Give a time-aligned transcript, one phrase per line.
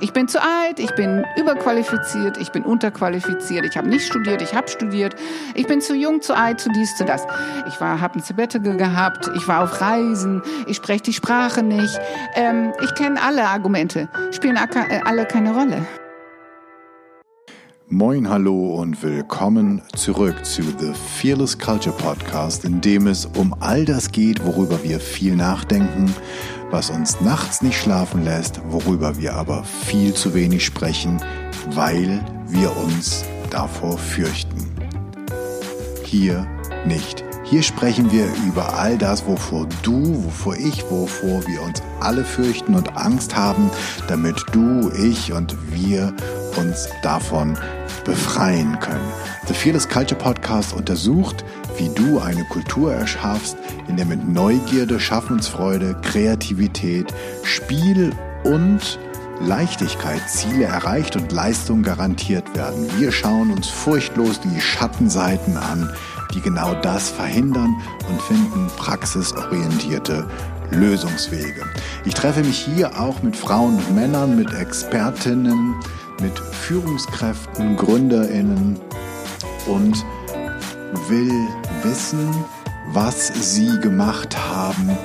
[0.00, 4.54] Ich bin zu alt, ich bin überqualifiziert, ich bin unterqualifiziert, ich habe nicht studiert, ich
[4.54, 5.14] habe studiert,
[5.54, 7.26] ich bin zu jung, zu alt, zu dies, zu das.
[7.68, 12.00] Ich habe ein Sabbatical gehabt, ich war auf Reisen, ich spreche die Sprache nicht.
[12.34, 15.86] Ähm, ich kenne alle Argumente, spielen äh, alle keine Rolle.
[17.88, 23.84] Moin, hallo und willkommen zurück zu The Fearless Culture Podcast, in dem es um all
[23.84, 26.12] das geht, worüber wir viel nachdenken,
[26.74, 31.22] was uns nachts nicht schlafen lässt, worüber wir aber viel zu wenig sprechen,
[31.70, 34.68] weil wir uns davor fürchten.
[36.02, 36.44] Hier
[36.84, 37.22] nicht.
[37.44, 42.74] Hier sprechen wir über all das, wovor du, wovor ich, wovor wir uns alle fürchten
[42.74, 43.70] und Angst haben,
[44.08, 46.12] damit du, ich und wir
[46.56, 47.56] uns davon
[48.04, 49.12] befreien können.
[49.46, 51.44] The Fearless Culture Podcast untersucht,
[51.76, 53.56] wie du eine Kultur erschaffst,
[53.88, 58.12] in der mit Neugierde, Schaffensfreude, Kreativität, Spiel
[58.44, 58.98] und
[59.40, 62.88] Leichtigkeit Ziele erreicht und Leistung garantiert werden.
[62.98, 65.92] Wir schauen uns furchtlos die Schattenseiten an,
[66.32, 67.74] die genau das verhindern
[68.08, 70.26] und finden praxisorientierte
[70.70, 71.62] Lösungswege.
[72.04, 75.74] Ich treffe mich hier auch mit Frauen und Männern, mit Expertinnen,
[76.20, 78.78] mit Führungskräften, Gründerinnen
[79.66, 80.04] und
[81.08, 81.48] will
[81.84, 82.44] wissen,
[82.92, 84.96] was sie gemacht haben,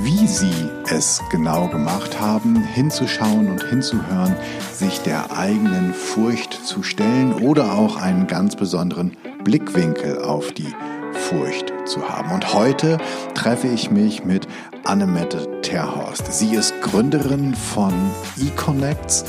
[0.00, 4.36] wie sie es genau gemacht haben, hinzuschauen und hinzuhören,
[4.72, 10.72] sich der eigenen Furcht zu stellen oder auch einen ganz besonderen Blickwinkel auf die
[11.12, 12.30] Furcht zu haben.
[12.30, 12.98] Und heute
[13.34, 14.46] treffe ich mich mit
[14.84, 16.32] Annemette Terhorst.
[16.32, 17.92] Sie ist Gründerin von
[18.38, 19.24] eConnects,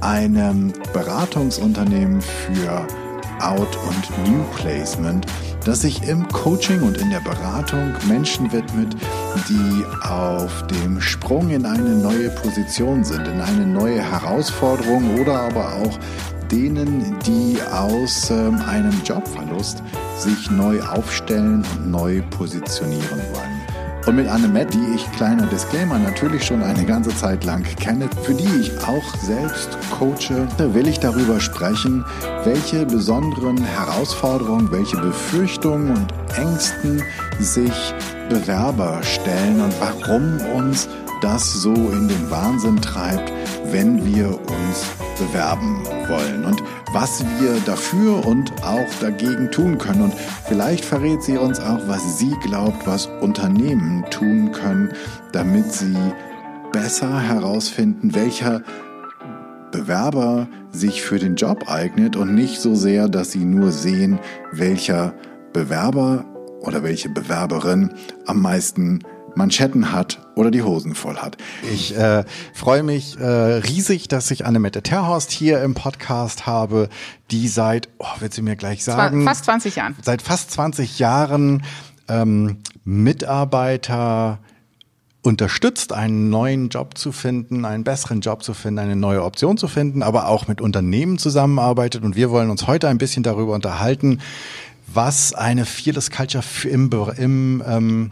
[0.00, 2.86] einem Beratungsunternehmen für
[3.40, 5.26] Out- und New Placement,
[5.64, 8.96] das sich im Coaching und in der Beratung Menschen widmet,
[9.48, 15.74] die auf dem Sprung in eine neue Position sind, in eine neue Herausforderung oder aber
[15.74, 15.98] auch
[16.50, 19.82] denen, die aus ähm, einem Jobverlust
[20.18, 23.49] sich neu aufstellen und neu positionieren wollen.
[24.10, 28.34] Und mit Annemette, die ich, kleiner Disclaimer, natürlich schon eine ganze Zeit lang kenne, für
[28.34, 32.04] die ich auch selbst coache, will ich darüber sprechen,
[32.42, 37.04] welche besonderen Herausforderungen, welche Befürchtungen und Ängsten
[37.38, 37.94] sich
[38.28, 40.88] Bewerber stellen und warum uns
[41.20, 43.32] das so in den Wahnsinn treibt,
[43.70, 44.86] wenn wir uns
[45.20, 46.44] bewerben wollen.
[46.46, 46.60] Und
[46.92, 50.02] was wir dafür und auch dagegen tun können.
[50.02, 50.14] Und
[50.46, 54.92] vielleicht verrät sie uns auch, was sie glaubt, was Unternehmen tun können,
[55.32, 55.96] damit sie
[56.72, 58.62] besser herausfinden, welcher
[59.70, 64.18] Bewerber sich für den Job eignet und nicht so sehr, dass sie nur sehen,
[64.52, 65.14] welcher
[65.52, 66.24] Bewerber
[66.60, 67.90] oder welche Bewerberin
[68.26, 69.00] am meisten
[69.34, 71.36] Manschetten hat oder die Hosen voll hat.
[71.72, 76.88] Ich äh, freue mich äh, riesig, dass ich Annemette Terhorst hier im Podcast habe,
[77.30, 79.96] die seit, oh, wird sie mir gleich sagen, fast 20 Jahren.
[80.02, 81.62] Seit fast 20 Jahren
[82.08, 84.38] ähm, Mitarbeiter
[85.22, 89.68] unterstützt, einen neuen Job zu finden, einen besseren Job zu finden, eine neue Option zu
[89.68, 92.02] finden, aber auch mit Unternehmen zusammenarbeitet.
[92.04, 94.20] Und wir wollen uns heute ein bisschen darüber unterhalten,
[94.92, 98.10] was eine Fearless Culture im, im ähm,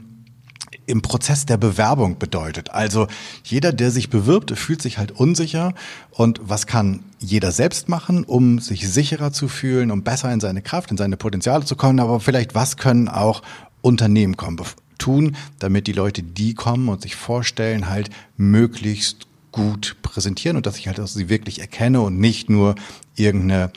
[0.89, 2.71] im Prozess der Bewerbung bedeutet.
[2.71, 3.07] Also
[3.45, 5.75] jeder, der sich bewirbt, fühlt sich halt unsicher.
[6.11, 10.63] Und was kann jeder selbst machen, um sich sicherer zu fühlen, um besser in seine
[10.63, 12.01] Kraft, in seine Potenziale zu kommen?
[12.01, 13.43] Aber vielleicht, was können auch
[13.83, 14.61] Unternehmen kommen,
[14.97, 20.79] tun, damit die Leute, die kommen und sich vorstellen, halt möglichst gut präsentieren und dass
[20.79, 22.75] ich halt auch sie wirklich erkenne und nicht nur
[23.15, 23.73] irgendeine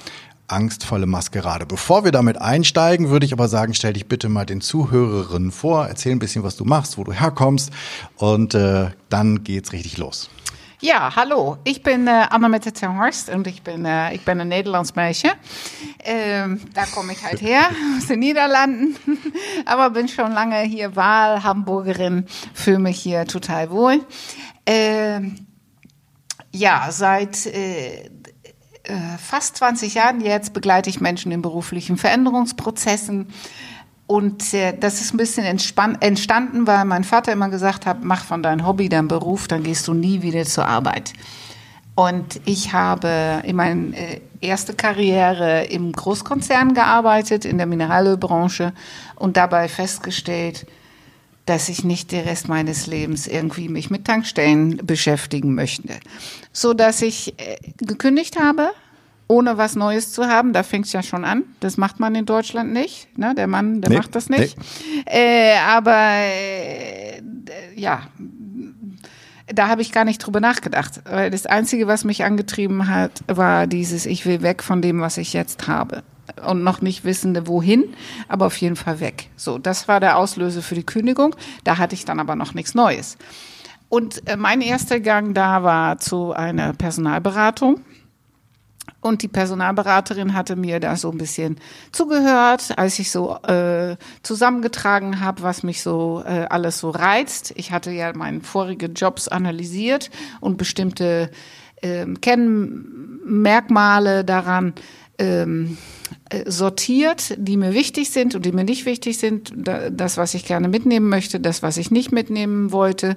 [0.51, 1.65] angstvolle Maskerade.
[1.65, 5.87] Bevor wir damit einsteigen, würde ich aber sagen, stell dich bitte mal den Zuhörerinnen vor,
[5.87, 7.71] erzähl ein bisschen, was du machst, wo du herkommst
[8.17, 10.29] und äh, dann geht's richtig los.
[10.83, 11.57] Ja, hallo.
[11.63, 15.29] Ich bin äh, Annemette Horst und ich bin, äh, ich bin ein Nederlands Meisje.
[16.03, 18.95] Ähm, da komme ich halt her, aus den Niederlanden.
[19.65, 22.25] Aber bin schon lange hier Wahl-Hamburgerin,
[22.55, 24.03] fühle mich hier total wohl.
[24.65, 25.45] Ähm,
[26.51, 28.09] ja, seit äh,
[28.83, 33.27] äh, fast 20 Jahren jetzt begleite ich Menschen in beruflichen Veränderungsprozessen.
[34.07, 38.43] Und äh, das ist ein bisschen entstanden, weil mein Vater immer gesagt hat, mach von
[38.43, 41.13] deinem Hobby dein Beruf, dann gehst du nie wieder zur Arbeit.
[41.95, 48.73] Und ich habe in meiner äh, erste Karriere im Großkonzern gearbeitet, in der Mineralölbranche
[49.15, 50.65] und dabei festgestellt,
[51.45, 55.95] dass ich nicht den Rest meines Lebens irgendwie mich mit Tankstellen beschäftigen möchte.
[56.53, 58.71] So dass ich äh, gekündigt habe,
[59.31, 60.53] ohne was Neues zu haben.
[60.53, 61.43] Da fängt es ja schon an.
[61.61, 63.17] Das macht man in Deutschland nicht.
[63.17, 63.33] Ne?
[63.33, 64.57] Der Mann, der nee, macht das nicht.
[64.57, 65.03] Nee.
[65.05, 67.21] Äh, aber äh,
[67.75, 68.07] ja,
[69.47, 71.01] da habe ich gar nicht drüber nachgedacht.
[71.05, 75.17] Weil das Einzige, was mich angetrieben hat, war dieses, ich will weg von dem, was
[75.17, 76.03] ich jetzt habe.
[76.45, 77.93] Und noch nicht wissende, wohin,
[78.27, 79.29] aber auf jeden Fall weg.
[79.35, 81.35] So, das war der Auslöser für die Kündigung.
[81.63, 83.17] Da hatte ich dann aber noch nichts Neues.
[83.89, 87.81] Und äh, mein erster Gang da war zu einer Personalberatung.
[89.01, 91.57] Und die Personalberaterin hatte mir da so ein bisschen
[91.91, 97.51] zugehört, als ich so äh, zusammengetragen habe, was mich so äh, alles so reizt.
[97.57, 101.31] Ich hatte ja meine vorigen Jobs analysiert und bestimmte
[101.81, 104.73] äh, Kennmerkmale daran
[105.21, 105.77] ähm,
[106.29, 110.45] äh, sortiert, die mir wichtig sind und die mir nicht wichtig sind, das, was ich
[110.45, 113.15] gerne mitnehmen möchte, das, was ich nicht mitnehmen wollte.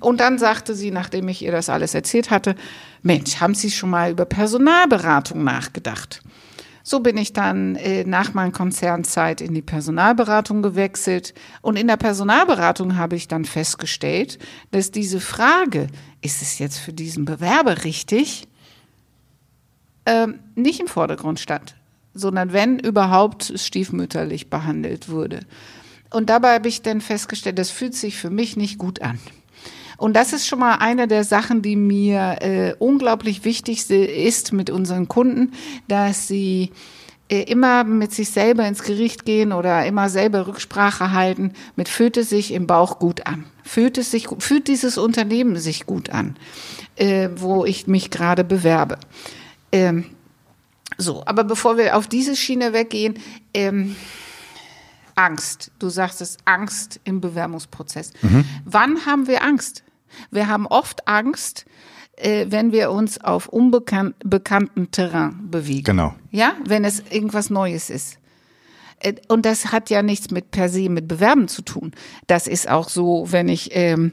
[0.00, 2.54] Und dann sagte sie, nachdem ich ihr das alles erzählt hatte,
[3.02, 6.22] Mensch, haben Sie schon mal über Personalberatung nachgedacht?
[6.84, 11.34] So bin ich dann äh, nach meiner Konzernzeit in die Personalberatung gewechselt.
[11.60, 14.38] Und in der Personalberatung habe ich dann festgestellt,
[14.72, 15.88] dass diese Frage,
[16.22, 18.48] ist es jetzt für diesen Bewerber richtig,
[20.06, 21.74] ähm, nicht im Vordergrund stand,
[22.14, 25.40] sondern wenn überhaupt stiefmütterlich behandelt wurde.
[26.10, 29.18] Und dabei habe ich dann festgestellt, das fühlt sich für mich nicht gut an.
[29.96, 34.68] Und das ist schon mal eine der Sachen, die mir äh, unglaublich wichtig ist mit
[34.68, 35.52] unseren Kunden,
[35.86, 36.72] dass sie
[37.28, 42.16] äh, immer mit sich selber ins Gericht gehen oder immer selber Rücksprache halten mit fühlt
[42.16, 43.44] es sich im Bauch gut an?
[43.62, 46.36] Fühlt es sich, fühlt dieses Unternehmen sich gut an,
[46.96, 48.98] äh, wo ich mich gerade bewerbe?
[49.72, 50.04] Ähm,
[50.98, 53.18] so, aber bevor wir auf diese Schiene weggehen,
[53.54, 53.96] ähm,
[55.14, 55.70] Angst.
[55.78, 58.12] Du sagst es, Angst im Bewerbungsprozess.
[58.22, 58.44] Mhm.
[58.64, 59.84] Wann haben wir Angst?
[60.30, 61.64] Wir haben oft Angst,
[62.16, 65.84] äh, wenn wir uns auf unbekannten Terrain bewegen.
[65.84, 66.14] Genau.
[66.30, 68.18] Ja, wenn es irgendwas Neues ist.
[69.00, 71.92] Äh, und das hat ja nichts mit per se mit Bewerben zu tun.
[72.26, 74.12] Das ist auch so, wenn ich ähm,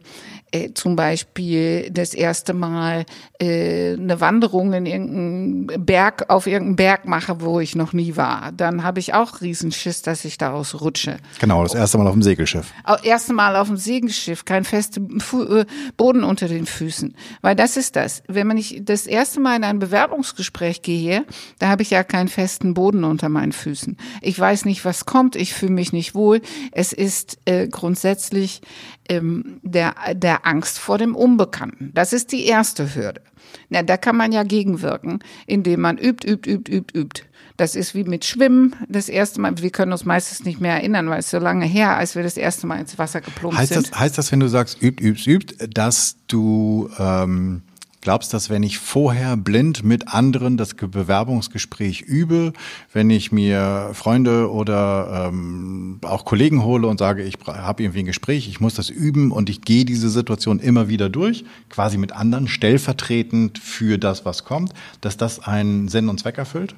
[0.51, 3.05] äh, zum Beispiel das erste Mal
[3.39, 8.51] äh, eine Wanderung in irgendeinen Berg, auf irgendeinen Berg mache, wo ich noch nie war,
[8.51, 11.17] dann habe ich auch Riesenschiss, dass ich daraus rutsche.
[11.39, 12.73] Genau, das erste Mal auf dem Segelschiff.
[12.85, 15.65] Das erste Mal auf dem Segelschiff, kein fester äh,
[15.97, 17.15] Boden unter den Füßen.
[17.41, 18.23] Weil das ist das.
[18.27, 21.25] Wenn man nicht das erste Mal in ein Bewerbungsgespräch gehe,
[21.59, 23.97] da habe ich ja keinen festen Boden unter meinen Füßen.
[24.21, 26.41] Ich weiß nicht, was kommt, ich fühle mich nicht wohl.
[26.71, 28.61] Es ist äh, grundsätzlich
[29.09, 31.91] ähm, der, der Angst vor dem Unbekannten.
[31.93, 33.21] Das ist die erste Hürde.
[33.69, 37.23] Na, da kann man ja gegenwirken, indem man übt, übt, übt, übt, übt.
[37.57, 38.75] Das ist wie mit Schwimmen.
[38.87, 41.97] Das erste Mal, wir können uns meistens nicht mehr erinnern, weil es so lange her,
[41.97, 43.91] als wir das erste Mal ins Wasser geplumpt heißt sind.
[43.91, 47.63] Das, heißt das, wenn du sagst, übt, übt, übt, dass du ähm,
[48.01, 52.53] Glaubst, dass wenn ich vorher blind mit anderen das Bewerbungsgespräch übe,
[52.93, 58.05] wenn ich mir Freunde oder ähm, auch Kollegen hole und sage, ich habe irgendwie ein
[58.05, 62.13] Gespräch, ich muss das üben und ich gehe diese Situation immer wieder durch, quasi mit
[62.13, 66.75] anderen, stellvertretend für das, was kommt, dass das einen Sinn und Zweck erfüllt?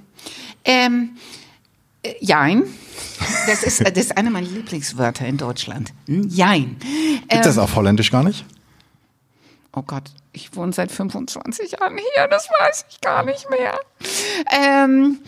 [0.65, 1.11] Ähm,
[2.01, 2.63] äh, jein.
[3.45, 5.93] Das ist, das ist eine meiner Lieblingswörter in Deutschland.
[6.07, 6.27] Hm?
[6.29, 6.77] Jein.
[6.79, 8.43] Gibt ähm, das auf Holländisch gar nicht?
[9.73, 10.03] Oh Gott,
[10.33, 13.79] ich wohne seit 25 Jahren hier, das weiß ich gar nicht mehr.
[14.51, 15.19] Ähm,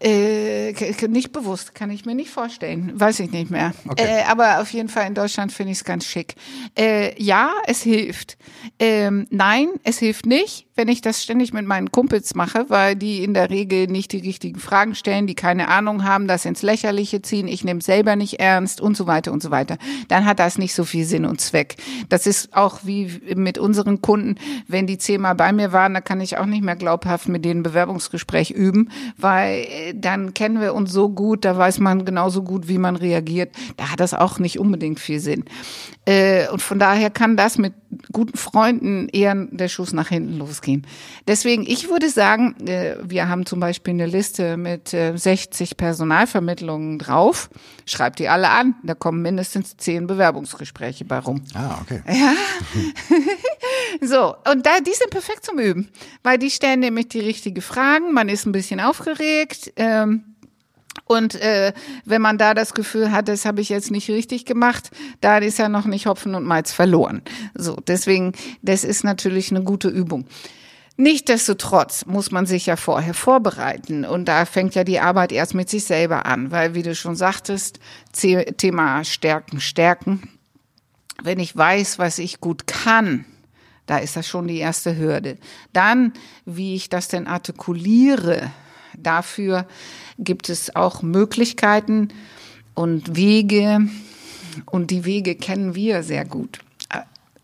[0.00, 0.72] äh,
[1.08, 2.92] nicht bewusst, kann ich mir nicht vorstellen.
[2.94, 3.72] Weiß ich nicht mehr.
[3.88, 4.04] Okay.
[4.04, 6.34] Äh, aber auf jeden Fall in Deutschland finde ich es ganz schick.
[6.78, 8.38] Äh, ja, es hilft.
[8.78, 13.24] Ähm, nein, es hilft nicht wenn ich das ständig mit meinen Kumpels mache, weil die
[13.24, 17.20] in der Regel nicht die richtigen Fragen stellen, die keine Ahnung haben, das ins Lächerliche
[17.20, 19.76] ziehen, ich nehme selber nicht ernst und so weiter und so weiter,
[20.06, 21.76] dann hat das nicht so viel Sinn und Zweck.
[22.08, 24.36] Das ist auch wie mit unseren Kunden,
[24.68, 27.64] wenn die zehnmal bei mir waren, dann kann ich auch nicht mehr glaubhaft mit denen
[27.64, 32.68] Bewerbungsgespräch üben, weil äh, dann kennen wir uns so gut, da weiß man genauso gut,
[32.68, 33.50] wie man reagiert.
[33.76, 35.44] Da hat das auch nicht unbedingt viel Sinn.
[36.04, 37.72] Äh, und von daher kann das mit
[38.12, 40.86] guten Freunden eher der Schuss nach hinten losgehen.
[41.26, 46.98] Deswegen, ich würde sagen, äh, wir haben zum Beispiel eine Liste mit 60 äh, Personalvermittlungen
[46.98, 47.50] drauf.
[47.86, 48.74] Schreibt die alle an.
[48.82, 51.42] Da kommen mindestens zehn Bewerbungsgespräche bei rum.
[51.54, 52.02] Ah, okay.
[52.08, 52.34] Ja.
[54.06, 55.88] so, und da, die sind perfekt zum Üben,
[56.22, 58.12] weil die stellen nämlich die richtigen Fragen.
[58.12, 59.72] Man ist ein bisschen aufgeregt.
[59.76, 60.24] Ähm,
[61.08, 61.72] und äh,
[62.04, 65.58] wenn man da das Gefühl hat, das habe ich jetzt nicht richtig gemacht, da ist
[65.58, 67.22] ja noch nicht Hopfen und Malz verloren.
[67.54, 70.26] So, deswegen, das ist natürlich eine gute Übung.
[71.00, 75.70] Nichtsdestotrotz muss man sich ja vorher vorbereiten und da fängt ja die Arbeit erst mit
[75.70, 77.78] sich selber an, weil wie du schon sagtest,
[78.12, 80.28] Thema Stärken, Stärken.
[81.22, 83.24] Wenn ich weiß, was ich gut kann,
[83.86, 85.38] da ist das schon die erste Hürde.
[85.72, 86.12] Dann,
[86.44, 88.50] wie ich das denn artikuliere,
[89.02, 89.66] dafür
[90.18, 92.08] gibt es auch Möglichkeiten
[92.74, 93.88] und Wege
[94.66, 96.58] und die Wege kennen wir sehr gut.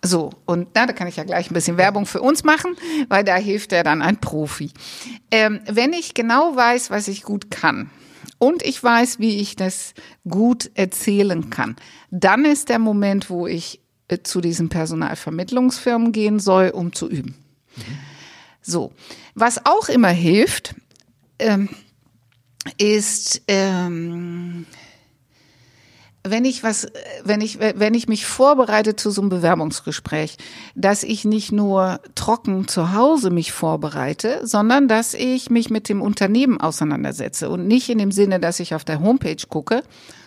[0.06, 2.76] So, und na, da kann ich ja gleich ein bisschen Werbung für uns machen,
[3.08, 4.70] weil da hilft er dann ein Profi.
[5.30, 7.88] Ähm, wenn ich genau weiß, was ich gut kann
[8.36, 9.94] und ich weiß, wie ich das
[10.28, 11.76] gut erzählen kann,
[12.10, 17.34] dann ist der Moment, wo ich äh, zu diesen Personalvermittlungsfirmen gehen soll, um zu üben.
[18.60, 18.92] So,
[19.34, 20.74] was auch immer hilft,
[21.38, 21.68] ähm,
[22.78, 24.66] ist ähm,
[26.26, 26.86] wenn ich was,
[27.22, 30.38] wenn ich, wenn ich mich vorbereite zu so einem Bewerbungsgespräch,
[30.74, 36.00] dass ich nicht nur trocken zu Hause mich vorbereite, sondern dass ich mich mit dem
[36.00, 39.82] Unternehmen auseinandersetze und nicht in dem Sinne, dass ich auf der Homepage gucke,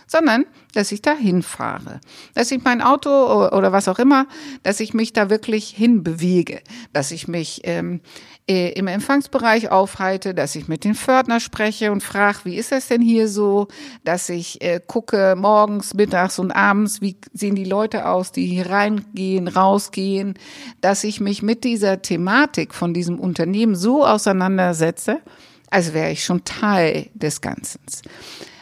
[0.06, 2.00] sondern dass ich da hinfahre,
[2.36, 4.28] dass ich mein Auto oder was auch immer,
[4.62, 6.62] dass ich mich da wirklich hinbewege,
[6.94, 8.02] dass ich mich ähm,
[8.50, 12.88] äh, im Empfangsbereich aufhalte, dass ich mit den Fördner spreche und frage, wie ist das
[12.88, 13.68] denn hier so,
[14.04, 18.70] dass ich äh, gucke morgens, mittags und abends, wie sehen die Leute aus, die hier
[18.70, 20.36] reingehen, rausgehen,
[20.82, 25.20] dass ich mich mit dieser Thematik von diesem Unternehmen so auseinandersetze,
[25.70, 27.82] als wäre ich schon Teil des Ganzen.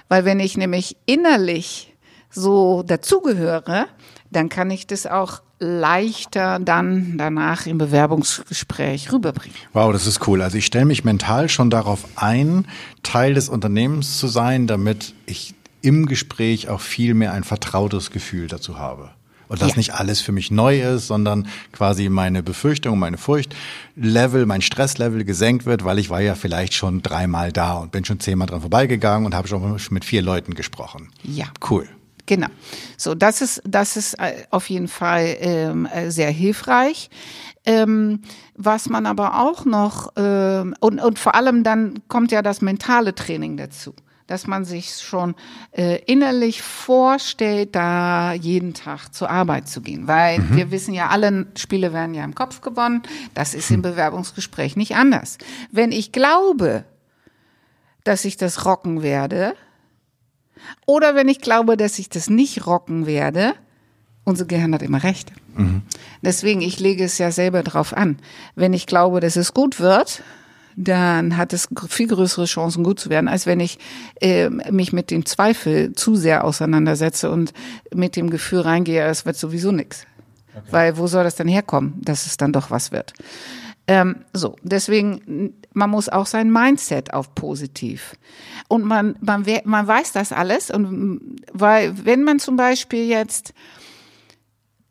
[0.07, 1.95] Weil wenn ich nämlich innerlich
[2.29, 3.87] so dazugehöre,
[4.31, 9.57] dann kann ich das auch leichter dann danach im Bewerbungsgespräch rüberbringen.
[9.73, 10.41] Wow, das ist cool.
[10.41, 12.67] Also ich stelle mich mental schon darauf ein,
[13.03, 18.47] Teil des Unternehmens zu sein, damit ich im Gespräch auch viel mehr ein vertrautes Gefühl
[18.47, 19.11] dazu habe.
[19.47, 19.77] Und dass ja.
[19.77, 25.67] nicht alles für mich neu ist, sondern quasi meine Befürchtung, meine Furchtlevel, mein Stresslevel gesenkt
[25.67, 29.25] wird, weil ich war ja vielleicht schon dreimal da und bin schon zehnmal dran vorbeigegangen
[29.25, 31.09] und habe schon mit vier Leuten gesprochen.
[31.23, 31.45] Ja.
[31.69, 31.87] Cool.
[32.25, 32.47] Genau.
[32.97, 37.09] So, das ist, das ist äh, auf jeden Fall ähm, äh, sehr hilfreich.
[37.65, 38.21] Ähm,
[38.55, 43.15] was man aber auch noch, ähm, und, und vor allem dann kommt ja das mentale
[43.15, 43.95] Training dazu
[44.27, 45.35] dass man sich schon
[45.71, 50.07] äh, innerlich vorstellt, da jeden Tag zur Arbeit zu gehen.
[50.07, 50.55] Weil mhm.
[50.55, 53.03] wir wissen ja, alle Spiele werden ja im Kopf gewonnen.
[53.33, 53.81] Das ist im hm.
[53.83, 55.37] Bewerbungsgespräch nicht anders.
[55.71, 56.85] Wenn ich glaube,
[58.03, 59.55] dass ich das rocken werde,
[60.85, 63.53] oder wenn ich glaube, dass ich das nicht rocken werde,
[64.23, 65.31] unser Gehirn hat immer recht.
[65.55, 65.83] Mhm.
[66.21, 68.17] Deswegen, ich lege es ja selber drauf an.
[68.55, 70.23] Wenn ich glaube, dass es gut wird,
[70.75, 73.79] dann hat es viel größere Chancen, gut zu werden, als wenn ich
[74.19, 77.53] äh, mich mit dem Zweifel zu sehr auseinandersetze und
[77.93, 80.05] mit dem Gefühl reingehe, es wird sowieso nichts.
[80.53, 80.67] Okay.
[80.71, 83.13] Weil wo soll das denn herkommen, dass es dann doch was wird?
[83.87, 88.15] Ähm, so, deswegen, man muss auch sein Mindset auf positiv.
[88.67, 90.71] Und man, man, man weiß das alles.
[90.71, 93.53] Und weil, wenn man zum Beispiel jetzt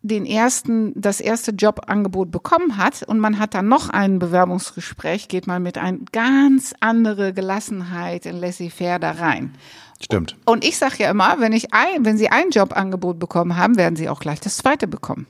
[0.02, 5.46] den ersten, das erste Jobangebot bekommen hat und man hat dann noch ein Bewerbungsgespräch, geht
[5.46, 9.54] man mit einer ganz andere Gelassenheit in laissez-faire da rein.
[10.02, 10.36] Stimmt.
[10.44, 13.96] Und ich sage ja immer, wenn ich ein, wenn Sie ein Jobangebot bekommen haben, werden
[13.96, 15.26] Sie auch gleich das zweite bekommen.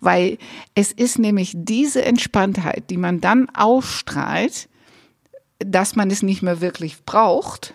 [0.00, 0.38] Weil
[0.74, 4.68] es ist nämlich diese Entspanntheit, die man dann ausstrahlt,
[5.58, 7.74] dass man es nicht mehr wirklich braucht,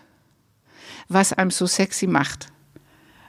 [1.07, 2.51] was einem so sexy macht.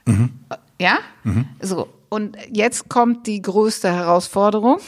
[0.05, 0.31] Mhm.
[0.79, 0.99] Ja?
[1.23, 1.45] Mhm.
[1.61, 1.89] So.
[2.09, 4.79] Und jetzt kommt die größte Herausforderung.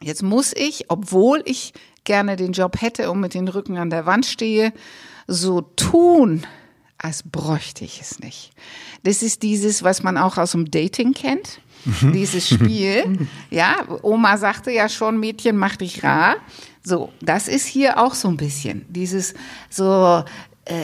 [0.00, 1.72] Jetzt muss ich, obwohl ich
[2.04, 4.72] gerne den Job hätte und mit den Rücken an der Wand stehe,
[5.26, 6.46] so tun,
[6.98, 8.52] als bräuchte ich es nicht.
[9.02, 11.60] Das ist dieses, was man auch aus dem Dating kennt.
[12.02, 13.26] Dieses Spiel.
[13.50, 16.36] Ja, Oma sagte ja schon, Mädchen, mach dich rar.
[16.82, 18.84] So, das ist hier auch so ein bisschen.
[18.88, 19.34] Dieses
[19.70, 20.24] so
[20.64, 20.74] äh,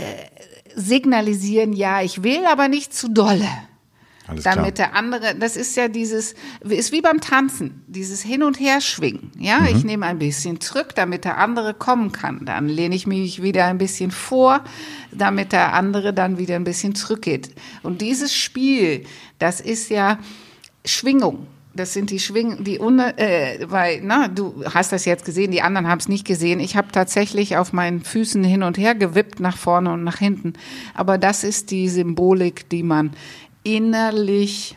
[0.75, 3.49] signalisieren, ja, ich will, aber nicht zu dolle.
[4.26, 4.88] Alles damit klar.
[4.88, 9.32] der andere, das ist ja dieses, ist wie beim Tanzen, dieses Hin- und Herschwingen.
[9.38, 9.66] Ja, mhm.
[9.66, 12.44] ich nehme ein bisschen zurück, damit der andere kommen kann.
[12.44, 14.62] Dann lehne ich mich wieder ein bisschen vor,
[15.11, 17.50] damit der andere dann wieder ein bisschen zurückgeht.
[17.82, 19.04] Und dieses Spiel,
[19.38, 20.18] das ist ja
[20.85, 21.47] Schwingung.
[21.75, 25.62] Das sind die Schwingen, die ohne, äh, weil, na, du hast das jetzt gesehen, die
[25.62, 26.61] anderen haben es nicht gesehen.
[26.61, 30.53] Ich habe tatsächlich auf meinen Füßen hin und her gewippt, nach vorne und nach hinten.
[30.93, 33.12] Aber das ist die Symbolik, die man
[33.62, 34.77] innerlich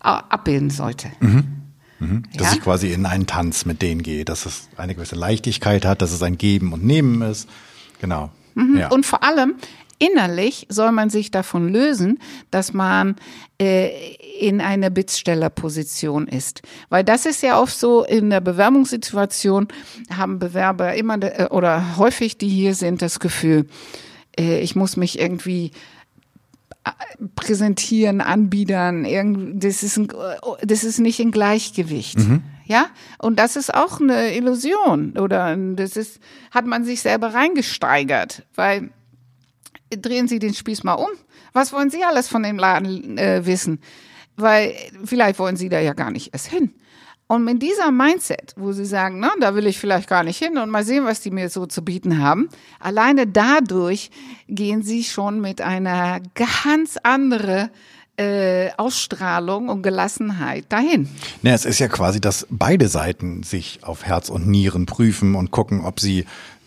[0.00, 1.10] abbilden sollte.
[1.20, 1.44] Mhm.
[2.00, 2.22] Mhm.
[2.36, 2.52] Dass ja?
[2.54, 6.12] ich quasi in einen Tanz mit denen gehe, dass es eine gewisse Leichtigkeit hat, dass
[6.12, 7.48] es ein Geben und Nehmen ist.
[8.00, 8.30] Genau.
[8.54, 8.78] Mhm.
[8.78, 8.88] Ja.
[8.88, 9.54] Und vor allem
[9.98, 12.18] innerlich soll man sich davon lösen,
[12.50, 13.16] dass man
[13.60, 13.90] äh,
[14.40, 16.62] in einer Bittstellerposition ist.
[16.88, 19.68] Weil das ist ja oft so, in der Bewerbungssituation
[20.14, 23.66] haben Bewerber immer äh, oder häufig, die hier sind, das Gefühl,
[24.38, 25.70] äh, ich muss mich irgendwie
[27.34, 30.08] präsentieren, anbiedern, das ist, ein,
[30.62, 32.18] das ist nicht in Gleichgewicht.
[32.18, 32.42] Mhm.
[32.66, 32.86] Ja,
[33.18, 36.18] und das ist auch eine Illusion oder das ist,
[36.50, 38.90] hat man sich selber reingesteigert, weil
[39.90, 41.10] drehen Sie den Spieß mal um.
[41.52, 43.80] Was wollen Sie alles von dem Laden äh, wissen?
[44.36, 44.74] weil
[45.04, 46.74] vielleicht wollen sie da ja gar nicht erst hin.
[47.26, 50.58] Und mit dieser Mindset, wo sie sagen, na, da will ich vielleicht gar nicht hin
[50.58, 52.50] und mal sehen, was die mir so zu bieten haben,
[52.80, 54.10] alleine dadurch
[54.46, 57.70] gehen sie schon mit einer ganz andere
[58.18, 61.08] äh, Ausstrahlung und Gelassenheit dahin.
[61.42, 65.50] Ja, es ist ja quasi, dass beide Seiten sich auf Herz und Nieren prüfen und
[65.50, 66.26] gucken, ob sie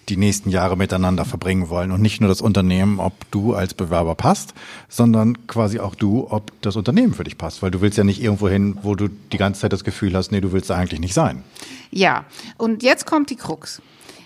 [0.09, 4.15] die nächsten Jahre miteinander verbringen wollen und nicht nur das Unternehmen, ob du als Bewerber
[4.15, 4.53] passt,
[4.87, 8.21] sondern quasi auch du, ob das Unternehmen für dich passt, weil du willst ja nicht
[8.21, 10.99] irgendwo hin, wo du die ganze Zeit das Gefühl hast, nee, du willst da eigentlich
[10.99, 11.43] nicht sein.
[11.91, 12.25] Ja,
[12.57, 13.81] und jetzt kommt die Krux.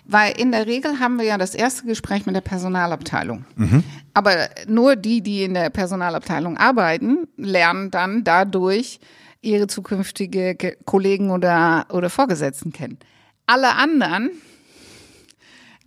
[0.06, 3.46] Weil in der Regel haben wir ja das erste Gespräch mit der Personalabteilung.
[3.56, 3.84] Mhm.
[4.14, 9.00] Aber nur die, die in der Personalabteilung arbeiten, lernen dann dadurch
[9.42, 12.98] ihre zukünftige Kollegen oder, oder Vorgesetzten kennen.
[13.46, 14.32] Alle anderen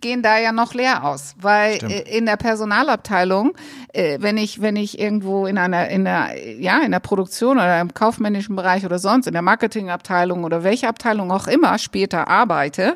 [0.01, 1.91] gehen da ja noch leer aus, weil Stimmt.
[1.91, 3.53] Äh, in der Personalabteilung,
[3.93, 7.79] äh, wenn ich wenn ich irgendwo in einer in der ja in der Produktion oder
[7.81, 12.95] im kaufmännischen Bereich oder sonst in der Marketingabteilung oder welche Abteilung auch immer später arbeite,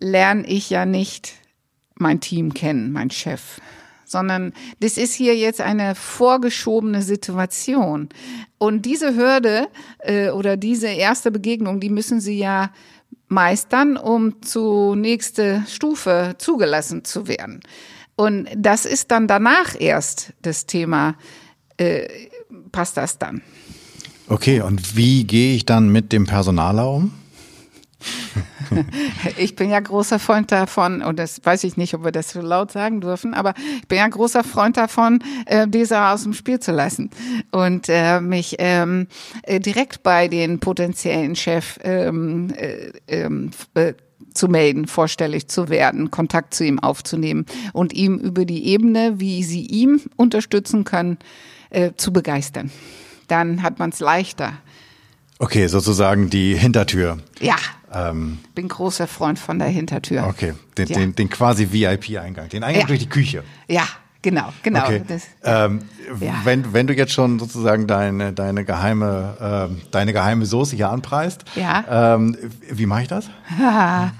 [0.00, 1.34] lerne ich ja nicht
[1.94, 3.60] mein Team kennen, mein Chef,
[4.04, 8.08] sondern das ist hier jetzt eine vorgeschobene Situation.
[8.58, 9.68] Und diese Hürde
[10.00, 12.70] äh, oder diese erste Begegnung, die müssen Sie ja
[13.28, 17.60] meistern, um zu nächste Stufe zugelassen zu werden.
[18.16, 21.14] Und das ist dann danach erst das Thema,
[21.76, 22.08] äh,
[22.72, 23.42] passt das dann.
[24.28, 27.12] Okay, und wie gehe ich dann mit dem Personaler um?
[29.36, 32.40] ich bin ja großer Freund davon, und das weiß ich nicht, ob wir das so
[32.40, 36.60] laut sagen dürfen, aber ich bin ja großer Freund davon, äh, dieser aus dem Spiel
[36.60, 37.10] zu lassen
[37.50, 39.08] und äh, mich ähm,
[39.42, 43.94] äh, direkt bei den potenziellen Chef ähm, äh, ähm, äh,
[44.34, 49.42] zu melden, vorstellig zu werden, Kontakt zu ihm aufzunehmen und ihm über die Ebene, wie
[49.42, 51.18] sie ihm unterstützen können,
[51.70, 52.70] äh, zu begeistern.
[53.26, 54.52] Dann hat man es leichter.
[55.38, 57.18] Okay, sozusagen die Hintertür.
[57.40, 57.56] Ja,
[57.92, 60.26] ähm, Bin großer Freund von der Hintertür.
[60.26, 60.98] Okay, den, ja.
[60.98, 62.86] den, den quasi VIP-Eingang, den Eingang ja.
[62.86, 63.42] durch die Küche.
[63.66, 63.84] Ja,
[64.22, 64.84] genau, genau.
[64.84, 65.02] Okay.
[65.06, 65.80] Das, ähm,
[66.20, 66.34] ja.
[66.44, 71.44] wenn, wenn du jetzt schon sozusagen deine, deine geheime, äh, deine geheime Soße hier anpreist,
[71.54, 72.14] ja.
[72.14, 72.36] ähm,
[72.70, 73.30] wie mache ich das?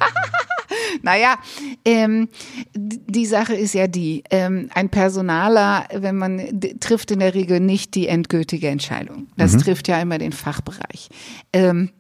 [1.03, 1.37] naja,
[1.85, 2.29] ähm,
[2.75, 7.95] die Sache ist ja die, ähm, ein Personaler, wenn man trifft in der Regel nicht
[7.95, 9.29] die endgültige Entscheidung.
[9.37, 9.59] Das mhm.
[9.59, 11.09] trifft ja immer den Fachbereich.
[11.53, 11.91] Ähm,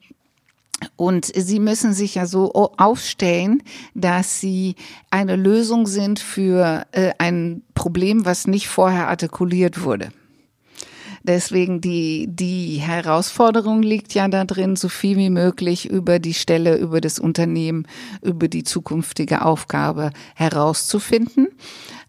[0.96, 3.62] und sie müssen sich ja so aufstellen,
[3.94, 4.76] dass sie
[5.10, 10.10] eine Lösung sind für äh, ein Problem, was nicht vorher artikuliert wurde.
[11.24, 16.76] Deswegen die, die Herausforderung liegt ja da drin, so viel wie möglich über die Stelle,
[16.76, 17.86] über das Unternehmen,
[18.22, 21.48] über die zukünftige Aufgabe herauszufinden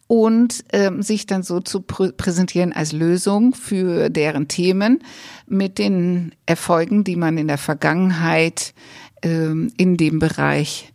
[0.10, 5.04] und ähm, sich dann so zu pr präsentieren als Lösung für deren Themen
[5.46, 8.74] mit den Erfolgen, die man in der Vergangenheit
[9.22, 10.92] ähm, in dem Bereich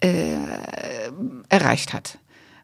[0.00, 0.36] äh,
[1.50, 2.18] erreicht hat.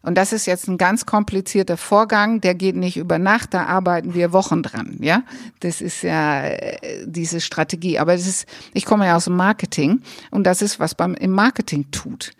[0.05, 4.13] Und das ist jetzt ein ganz komplizierter Vorgang, der geht nicht über Nacht, da arbeiten
[4.13, 5.23] wir Wochen dran, ja.
[5.61, 7.99] Das ist ja äh, diese Strategie.
[7.99, 11.31] Aber das ist, ich komme ja aus dem Marketing und das ist, was beim im
[11.31, 12.33] Marketing tut.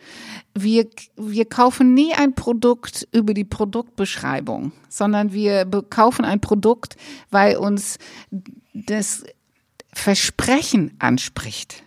[0.53, 6.97] Wir, wir kaufen nie ein Produkt über die Produktbeschreibung, sondern wir kaufen ein Produkt,
[7.31, 7.97] weil uns
[8.73, 9.23] das
[9.93, 11.83] Versprechen anspricht.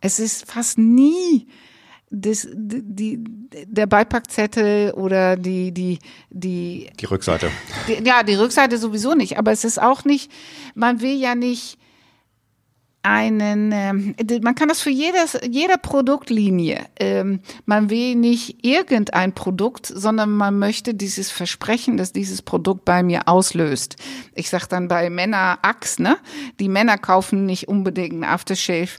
[0.00, 1.46] Es ist fast nie
[2.10, 3.18] das, die,
[3.66, 5.98] der Beipackzettel oder die, die,
[6.30, 6.90] die.
[6.98, 7.50] Die Rückseite.
[7.86, 9.38] Die, ja, die Rückseite sowieso nicht.
[9.38, 10.30] Aber es ist auch nicht,
[10.74, 11.78] man will ja nicht
[13.02, 16.86] einen, ähm, man kann das für jedes, jeder Produktlinie.
[16.98, 23.02] Ähm, man will nicht irgendein Produkt, sondern man möchte dieses Versprechen, dass dieses Produkt bei
[23.02, 23.96] mir auslöst.
[24.34, 26.18] Ich sag dann bei Männer Axe, ne?
[26.58, 28.98] Die Männer kaufen nicht unbedingt ein Aftershave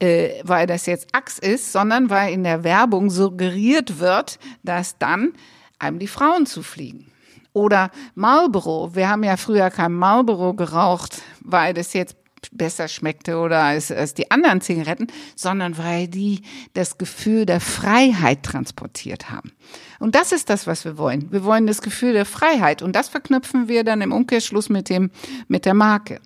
[0.00, 5.32] äh, weil das jetzt Axe ist, sondern weil in der Werbung suggeriert wird, dass dann
[5.78, 7.06] einem die Frauen zufliegen.
[7.52, 8.94] Oder Marlboro.
[8.94, 12.16] Wir haben ja früher kein Marlboro geraucht, weil das jetzt
[12.52, 18.42] besser schmeckte oder als, als die anderen Zigaretten, sondern weil die das Gefühl der Freiheit
[18.42, 19.52] transportiert haben.
[19.98, 21.30] Und das ist das, was wir wollen.
[21.30, 25.10] Wir wollen das Gefühl der Freiheit und das verknüpfen wir dann im Umkehrschluss mit dem,
[25.48, 26.20] mit der Marke.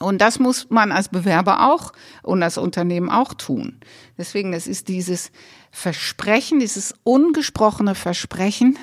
[0.00, 3.78] Und das muss man als Bewerber auch und als Unternehmen auch tun.
[4.18, 5.30] Deswegen, es ist dieses
[5.70, 8.78] Versprechen, dieses ungesprochene Versprechen,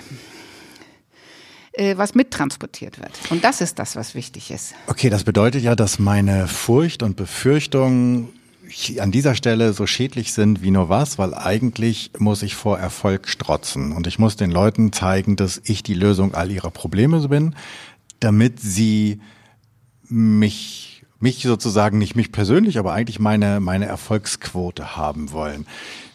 [1.74, 3.12] äh, was mittransportiert wird.
[3.30, 4.76] Und das ist das, was wichtig ist.
[4.88, 8.30] Okay, das bedeutet ja, dass meine Furcht und Befürchtung
[9.00, 13.28] an dieser Stelle so schädlich sind wie nur was, weil eigentlich muss ich vor Erfolg
[13.28, 17.56] strotzen und ich muss den Leuten zeigen, dass ich die Lösung all ihrer Probleme bin,
[18.20, 19.22] damit sie
[20.08, 20.89] mich,
[21.20, 25.66] mich sozusagen, nicht mich persönlich, aber eigentlich meine, meine Erfolgsquote haben wollen.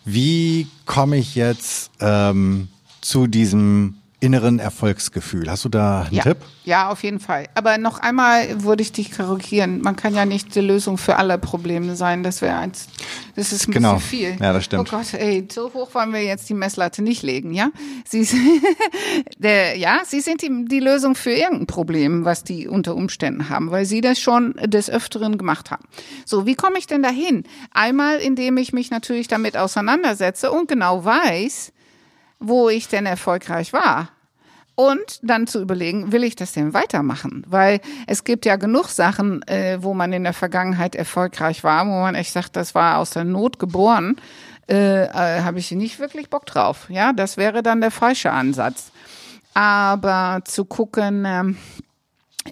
[0.04, 2.68] Wie komme ich jetzt ähm,
[3.00, 5.50] zu diesem inneren Erfolgsgefühl.
[5.50, 6.22] Hast du da einen ja.
[6.22, 6.38] Tipp?
[6.64, 7.46] Ja, auf jeden Fall.
[7.54, 9.82] Aber noch einmal würde ich dich korrigieren.
[9.82, 12.22] Man kann ja nicht die Lösung für alle Probleme sein.
[12.22, 12.88] Das wäre eins,
[13.36, 13.96] das ist ein genau.
[13.96, 14.36] bisschen viel.
[14.40, 14.90] Ja, das stimmt.
[14.90, 17.70] Oh Gott, ey, so hoch wollen wir jetzt die Messlatte nicht legen, ja?
[18.06, 18.26] Sie,
[19.38, 23.70] der, ja, Sie sind die, die Lösung für irgendein Problem, was die unter Umständen haben,
[23.70, 25.84] weil Sie das schon des Öfteren gemacht haben.
[26.24, 27.44] So, wie komme ich denn dahin?
[27.72, 31.72] Einmal, indem ich mich natürlich damit auseinandersetze und genau weiß,
[32.40, 34.08] wo ich denn erfolgreich war.
[34.76, 37.44] Und dann zu überlegen, will ich das denn weitermachen?
[37.46, 42.00] Weil es gibt ja genug Sachen, äh, wo man in der Vergangenheit erfolgreich war, wo
[42.00, 44.16] man echt sagt, das war aus der Not geboren,
[44.68, 46.86] äh, äh, habe ich nicht wirklich Bock drauf.
[46.88, 48.90] Ja, das wäre dann der falsche Ansatz.
[49.52, 51.56] Aber zu gucken, ähm,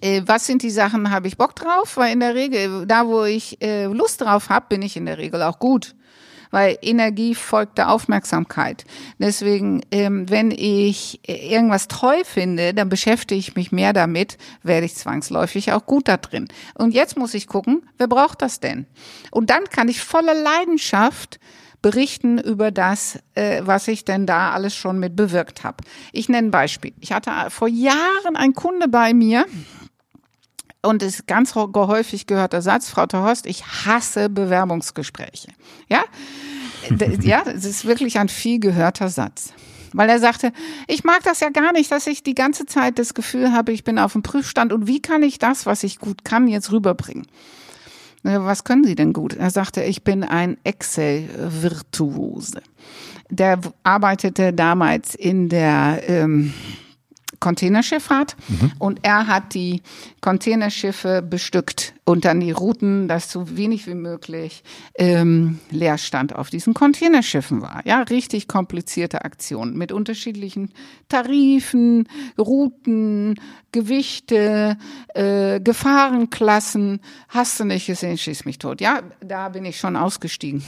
[0.00, 1.96] äh, was sind die Sachen, habe ich Bock drauf?
[1.96, 5.18] Weil in der Regel, da wo ich äh, Lust drauf habe, bin ich in der
[5.18, 5.96] Regel auch gut
[6.52, 8.84] weil Energie folgt der Aufmerksamkeit.
[9.18, 14.94] Deswegen, ähm, wenn ich irgendwas toll finde, dann beschäftige ich mich mehr damit, werde ich
[14.94, 16.46] zwangsläufig auch gut da drin.
[16.74, 18.86] Und jetzt muss ich gucken, wer braucht das denn?
[19.32, 21.40] Und dann kann ich voller Leidenschaft
[21.80, 25.78] berichten über das, äh, was ich denn da alles schon mit bewirkt habe.
[26.12, 26.92] Ich nenne ein Beispiel.
[27.00, 29.46] Ich hatte vor Jahren einen Kunde bei mir,
[30.82, 35.48] und es ist ganz häufig gehört der Satz, Frau Terhorst, ich hasse Bewerbungsgespräche.
[35.88, 36.02] Ja?
[37.20, 39.52] ja, es ist wirklich ein viel gehörter Satz.
[39.92, 40.52] Weil er sagte,
[40.88, 43.84] ich mag das ja gar nicht, dass ich die ganze Zeit das Gefühl habe, ich
[43.84, 47.26] bin auf dem Prüfstand und wie kann ich das, was ich gut kann, jetzt rüberbringen?
[48.22, 49.34] Was können Sie denn gut?
[49.34, 52.62] Er sagte, ich bin ein Excel-Virtuose.
[53.30, 56.54] Der arbeitete damals in der ähm,
[57.42, 58.72] Containerschifffahrt mhm.
[58.78, 59.82] und er hat die
[60.20, 64.62] Containerschiffe bestückt und dann die Routen, dass so wenig wie möglich
[64.94, 67.82] ähm, Leerstand auf diesen Containerschiffen war.
[67.84, 70.72] Ja, richtig komplizierte Aktionen mit unterschiedlichen
[71.08, 73.40] Tarifen, Routen,
[73.72, 74.78] Gewichte,
[75.14, 77.00] äh, Gefahrenklassen.
[77.28, 78.80] Hast du nicht gesehen, schieß mich tot.
[78.80, 80.62] Ja, da bin ich schon ausgestiegen.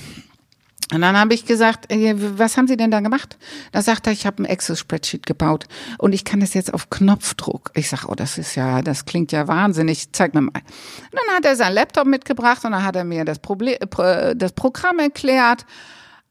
[0.93, 3.39] Und dann habe ich gesagt, was haben Sie denn da gemacht?
[3.73, 5.67] Da sagt er, ich habe ein Excel-Spreadsheet gebaut
[5.99, 7.71] und ich kann das jetzt auf Knopfdruck.
[7.75, 10.13] Ich sage, oh, das ist ja, das klingt ja wahnsinnig.
[10.13, 10.51] Zeig mir mal.
[10.51, 14.37] Und dann hat er seinen Laptop mitgebracht und dann hat er mir das, Problem, äh,
[14.37, 15.65] das Programm erklärt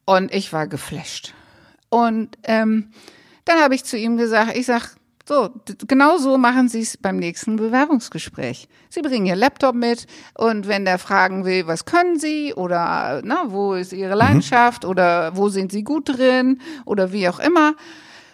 [0.06, 1.34] und ich war geflasht.
[1.90, 2.92] Und ähm,
[3.46, 5.52] dann habe ich zu ihm gesagt, ich sag, so,
[5.88, 8.68] genau so machen Sie es beim nächsten Bewerbungsgespräch.
[8.90, 13.46] Sie bringen Ihr Laptop mit und wenn der fragen will, was können Sie oder na,
[13.48, 14.90] wo ist Ihre Leidenschaft mhm.
[14.90, 17.76] oder wo sind Sie gut drin oder wie auch immer,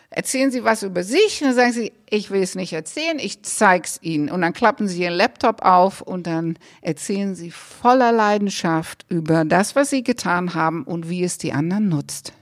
[0.09, 3.43] erzählen Sie was über sich und dann sagen Sie, ich will es nicht erzählen, ich
[3.43, 4.29] zeig's Ihnen.
[4.31, 9.75] Und dann klappen Sie Ihren Laptop auf und dann erzählen Sie voller Leidenschaft über das,
[9.75, 12.33] was Sie getan haben und wie es die anderen nutzt.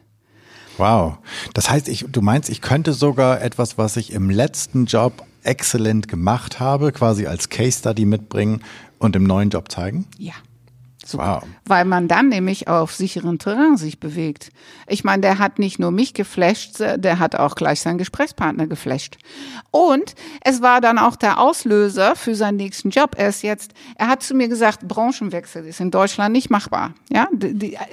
[0.77, 1.17] Wow.
[1.53, 6.07] Das heißt, ich, du meinst, ich könnte sogar etwas, was ich im letzten Job exzellent
[6.07, 8.61] gemacht habe, quasi als Case Study mitbringen
[8.99, 10.05] und im neuen Job zeigen?
[10.17, 10.33] Ja.
[11.13, 11.43] Wow.
[11.65, 14.51] Weil man dann nämlich auf sicheren Terrain sich bewegt.
[14.87, 19.17] Ich meine, der hat nicht nur mich geflasht, der hat auch gleich seinen Gesprächspartner geflasht.
[19.71, 23.15] Und es war dann auch der Auslöser für seinen nächsten Job.
[23.17, 26.93] Er ist jetzt, er hat zu mir gesagt, Branchenwechsel ist in Deutschland nicht machbar.
[27.11, 27.27] Ja,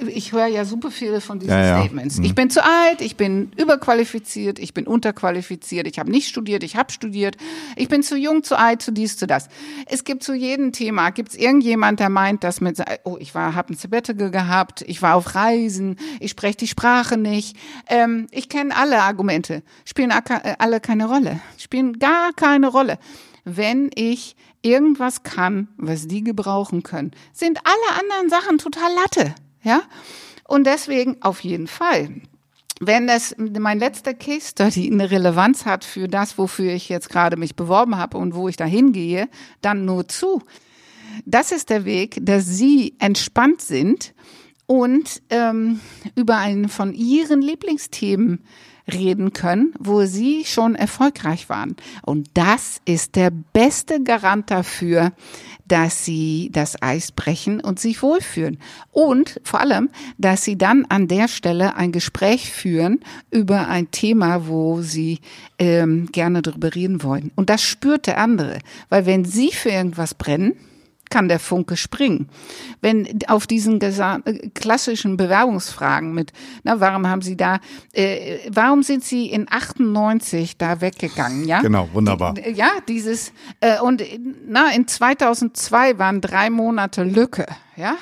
[0.07, 1.79] ich höre ja super viele von diesen ja, ja.
[1.79, 2.17] Statements.
[2.17, 2.25] Mhm.
[2.25, 6.75] Ich bin zu alt, ich bin überqualifiziert, ich bin unterqualifiziert, ich habe nicht studiert, ich
[6.75, 7.37] habe studiert,
[7.75, 9.49] ich bin zu jung, zu alt, zu dies, zu das.
[9.85, 13.55] Es gibt zu jedem Thema, gibt es irgendjemand, der meint, dass mit oh, ich war,
[13.55, 17.55] habe ein Sabbatical gehabt, ich war auf Reisen, ich spreche die Sprache nicht.
[17.87, 22.97] Ähm, ich kenne alle Argumente, spielen äh, alle keine Rolle, spielen gar keine Rolle.
[23.43, 29.81] Wenn ich irgendwas kann, was die gebrauchen können, sind alle anderen Sachen total Latte, ja?
[30.47, 32.09] Und deswegen auf jeden Fall
[32.81, 37.37] wenn das mein letzter Case Study eine Relevanz hat für das, wofür ich jetzt gerade
[37.37, 39.29] mich beworben habe und wo ich da hingehe,
[39.61, 40.41] dann nur zu.
[41.25, 44.13] Das ist der Weg, dass Sie entspannt sind
[44.65, 45.79] und ähm,
[46.15, 48.39] über einen von Ihren Lieblingsthemen
[48.91, 51.75] reden können, wo sie schon erfolgreich waren.
[52.03, 55.11] Und das ist der beste Garant dafür,
[55.67, 58.59] dass sie das Eis brechen und sich wohlfühlen.
[58.91, 62.99] Und vor allem, dass sie dann an der Stelle ein Gespräch führen
[63.31, 65.19] über ein Thema, wo sie
[65.57, 67.31] ähm, gerne darüber reden wollen.
[67.35, 68.59] Und das spürt der andere.
[68.89, 70.53] Weil wenn sie für irgendwas brennen,
[71.15, 72.27] kann der Funke springen.
[72.81, 77.59] Wenn auf diesen äh, klassischen Bewerbungsfragen mit, na, warum haben Sie da,
[77.93, 81.61] äh, warum sind Sie in 98 da weggegangen, ja?
[81.61, 82.33] Genau, wunderbar.
[82.33, 84.03] Die, ja, dieses, äh, und
[84.45, 87.45] na, in 2002 waren drei Monate Lücke,
[87.77, 87.95] ja?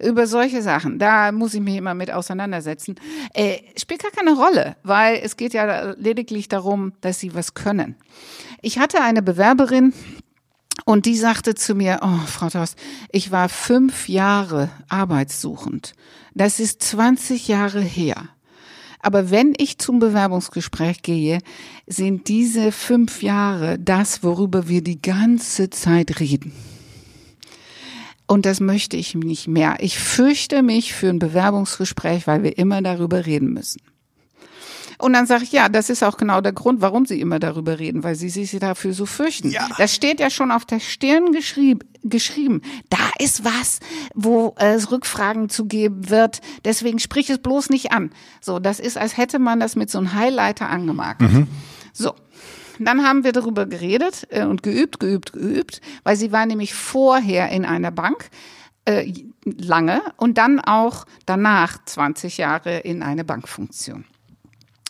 [0.00, 1.00] über solche Sachen.
[1.00, 2.94] Da muss ich mich immer mit auseinandersetzen.
[3.34, 7.96] Äh, spielt gar keine Rolle, weil es geht ja lediglich darum, dass sie was können.
[8.60, 9.92] Ich hatte eine Bewerberin,
[10.84, 12.76] und die sagte zu mir, oh, Frau Thorst,
[13.10, 15.94] ich war fünf Jahre arbeitssuchend.
[16.34, 18.28] Das ist 20 Jahre her.
[19.00, 21.38] Aber wenn ich zum Bewerbungsgespräch gehe,
[21.86, 26.52] sind diese fünf Jahre das, worüber wir die ganze Zeit reden.
[28.26, 29.76] Und das möchte ich nicht mehr.
[29.80, 33.80] Ich fürchte mich für ein Bewerbungsgespräch, weil wir immer darüber reden müssen.
[35.02, 37.80] Und dann sage ich, ja, das ist auch genau der Grund, warum sie immer darüber
[37.80, 39.50] reden, weil sie sich dafür so fürchten.
[39.50, 39.66] Ja.
[39.76, 41.80] Das steht ja schon auf der Stirn geschrieben.
[42.04, 42.62] geschrieben.
[42.88, 43.80] Da ist was,
[44.14, 46.40] wo es Rückfragen zu geben wird.
[46.64, 48.12] Deswegen sprich es bloß nicht an.
[48.40, 51.22] So, das ist, als hätte man das mit so einem Highlighter angemarkt.
[51.22, 51.48] Mhm.
[51.92, 52.14] So.
[52.78, 57.48] Dann haben wir darüber geredet äh, und geübt, geübt, geübt, weil sie war nämlich vorher
[57.50, 58.30] in einer Bank
[58.84, 59.12] äh,
[59.44, 64.04] lange und dann auch danach 20 Jahre in einer Bankfunktion.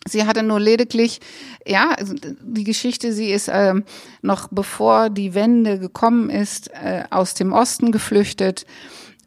[0.09, 1.21] Sie hatte nur lediglich,
[1.67, 3.85] ja, also die Geschichte, sie ist ähm,
[4.21, 8.67] noch bevor die Wende gekommen ist, äh, aus dem Osten geflüchtet.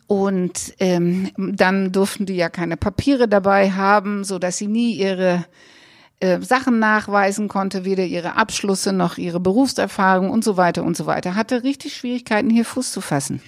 [0.07, 5.45] Und ähm, dann durften die ja keine Papiere dabei haben, so dass sie nie ihre
[6.19, 11.05] äh, Sachen nachweisen konnte, weder ihre Abschlüsse noch ihre Berufserfahrung und so weiter und so
[11.07, 11.35] weiter.
[11.35, 13.41] Hatte richtig Schwierigkeiten, hier Fuß zu fassen.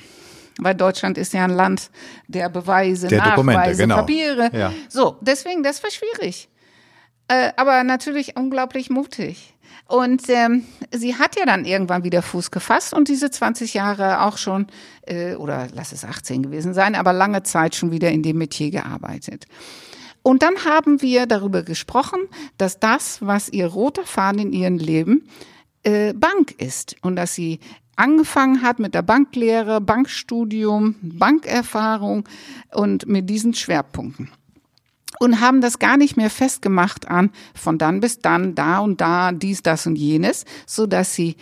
[0.59, 1.91] Weil Deutschland ist ja ein Land
[2.27, 3.97] der Beweise, der Nachweise, genau.
[3.97, 4.49] Papiere.
[4.53, 4.73] Ja.
[4.89, 6.49] So, deswegen, das war schwierig.
[7.27, 9.53] Äh, aber natürlich unglaublich mutig.
[9.87, 14.37] Und ähm, sie hat ja dann irgendwann wieder Fuß gefasst und diese 20 Jahre auch
[14.37, 14.67] schon,
[15.05, 18.69] äh, oder lass es 18 gewesen sein, aber lange Zeit schon wieder in dem Metier
[18.69, 19.45] gearbeitet.
[20.23, 22.19] Und dann haben wir darüber gesprochen,
[22.57, 25.29] dass das, was ihr roter Faden in ihrem Leben,
[25.83, 27.59] äh, Bank ist und dass sie
[27.95, 32.27] angefangen hat mit der Banklehre, Bankstudium, Bankerfahrung
[32.73, 34.29] und mit diesen Schwerpunkten
[35.19, 39.31] und haben das gar nicht mehr festgemacht an von dann bis dann, da und da,
[39.31, 41.35] dies, das und jenes, so dass sie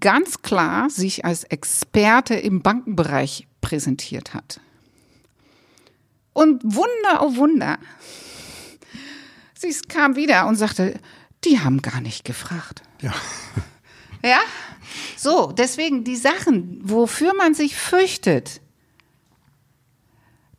[0.00, 4.60] ganz klar sich als Experte im Bankenbereich präsentiert hat.
[6.32, 7.78] Und Wunder, oh Wunder.
[9.54, 10.98] Sie kam wieder und sagte,
[11.44, 12.82] die haben gar nicht gefragt.
[13.00, 13.12] Ja.
[14.24, 14.40] Ja?
[15.16, 18.61] So, deswegen die Sachen, wofür man sich fürchtet,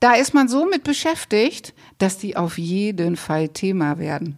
[0.03, 4.37] da ist man so mit beschäftigt, dass die auf jeden Fall Thema werden.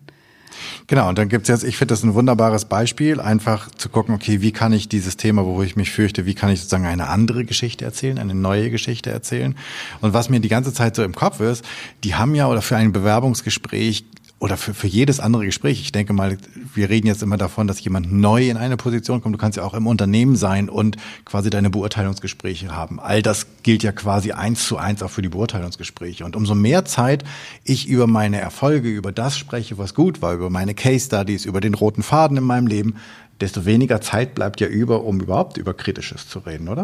[0.85, 4.41] Genau, und dann gibt's jetzt, ich finde das ein wunderbares Beispiel, einfach zu gucken, okay,
[4.41, 7.45] wie kann ich dieses Thema, wo ich mich fürchte, wie kann ich sozusagen eine andere
[7.45, 9.55] Geschichte erzählen, eine neue Geschichte erzählen.
[10.01, 11.65] Und was mir die ganze Zeit so im Kopf ist,
[12.03, 14.05] die haben ja oder für ein Bewerbungsgespräch
[14.45, 15.81] oder für, für jedes andere Gespräch.
[15.81, 16.37] Ich denke mal,
[16.75, 19.33] wir reden jetzt immer davon, dass jemand neu in eine Position kommt.
[19.33, 22.99] Du kannst ja auch im Unternehmen sein und quasi deine Beurteilungsgespräche haben.
[22.99, 26.23] All das gilt ja quasi eins zu eins auch für die Beurteilungsgespräche.
[26.25, 27.23] Und umso mehr Zeit
[27.63, 31.59] ich über meine Erfolge, über das spreche, was gut war, über meine Case Studies, über
[31.59, 32.97] den roten Faden in meinem Leben,
[33.41, 36.83] desto weniger Zeit bleibt ja über, um überhaupt über Kritisches zu reden, oder?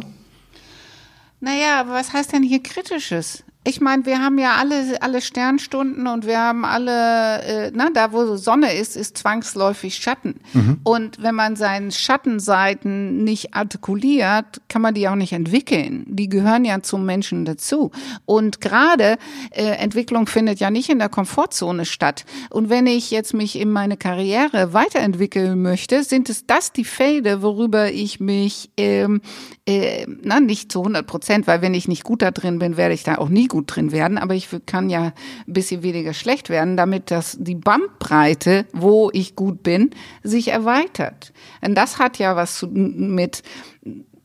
[1.41, 3.43] Naja, aber was heißt denn hier Kritisches?
[3.63, 8.11] Ich meine, wir haben ja alle, alle Sternstunden und wir haben alle, äh, na, da
[8.11, 10.39] wo Sonne ist, ist zwangsläufig Schatten.
[10.53, 10.79] Mhm.
[10.83, 16.05] Und wenn man seinen Schattenseiten nicht artikuliert, kann man die auch nicht entwickeln.
[16.07, 17.91] Die gehören ja zum Menschen dazu.
[18.25, 19.17] Und gerade
[19.51, 22.25] äh, Entwicklung findet ja nicht in der Komfortzone statt.
[22.49, 27.43] Und wenn ich jetzt mich in meine Karriere weiterentwickeln möchte, sind es das die Felder,
[27.43, 29.21] worüber ich mich, ähm,
[29.67, 32.93] äh, na, nicht zu 100 Prozent, weil wenn ich nicht gut da drin bin, werde
[32.93, 35.13] ich da auch nie gut drin werden, aber ich kann ja
[35.47, 39.91] ein bisschen weniger schlecht werden, damit das die Bandbreite, wo ich gut bin,
[40.23, 41.31] sich erweitert.
[41.61, 43.43] Und das hat ja was zu, mit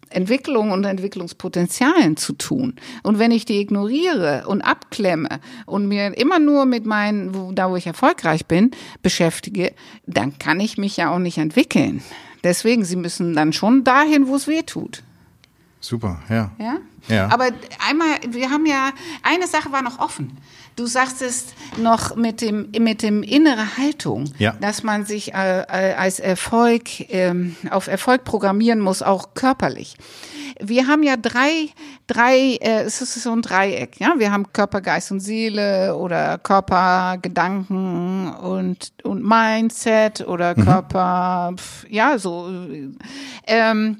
[0.08, 2.76] Entwicklung und Entwicklungspotenzialen zu tun.
[3.02, 7.70] Und wenn ich die ignoriere und abklemme und mir immer nur mit meinen, wo, da
[7.70, 8.70] wo ich erfolgreich bin,
[9.02, 9.74] beschäftige,
[10.06, 12.02] dann kann ich mich ja auch nicht entwickeln.
[12.44, 15.02] Deswegen, sie müssen dann schon dahin, wo es weh tut.
[15.86, 16.50] Super, ja.
[16.58, 16.78] Ja?
[17.06, 17.28] Ja.
[17.32, 17.50] Aber
[17.88, 18.90] einmal, wir haben ja,
[19.22, 20.36] eine Sache war noch offen.
[20.74, 24.54] Du sagst es noch mit dem, mit dem innere Haltung, ja.
[24.60, 27.32] dass man sich äh, äh, als Erfolg, äh,
[27.70, 29.96] auf Erfolg programmieren muss, auch körperlich.
[30.60, 31.68] Wir haben ja drei,
[32.08, 34.14] drei, äh, es ist so ein Dreieck, ja.
[34.18, 40.64] Wir haben Körper, Geist und Seele oder Körper, Gedanken und, und Mindset oder mhm.
[40.64, 41.54] Körper,
[41.88, 42.50] ja, so,
[43.46, 43.98] ähm,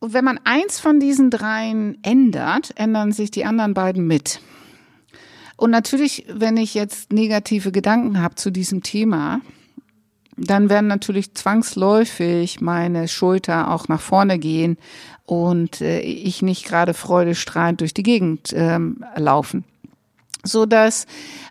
[0.00, 4.40] Und wenn man eins von diesen dreien ändert, ändern sich die anderen beiden mit.
[5.56, 9.40] Und natürlich, wenn ich jetzt negative Gedanken habe zu diesem Thema,
[10.36, 14.78] dann werden natürlich zwangsläufig meine Schulter auch nach vorne gehen
[15.24, 19.64] und äh, ich nicht gerade freudestrahlend durch die Gegend ähm, laufen.
[20.44, 21.06] So dass,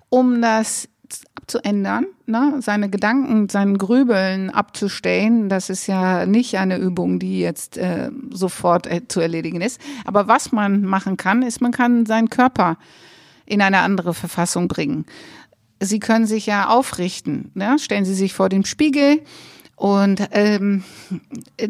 [0.07, 0.87] um das
[1.35, 7.77] abzuändern, ne, seine Gedanken, seinen Grübeln abzustellen, das ist ja nicht eine Übung, die jetzt
[7.77, 9.79] äh, sofort äh, zu erledigen ist.
[10.03, 12.77] Aber was man machen kann, ist, man kann seinen Körper
[13.45, 15.05] in eine andere Verfassung bringen.
[15.79, 17.51] Sie können sich ja aufrichten.
[17.53, 17.77] Ne?
[17.79, 19.21] Stellen Sie sich vor dem Spiegel
[19.77, 20.83] und ähm,
[21.57, 21.69] äh,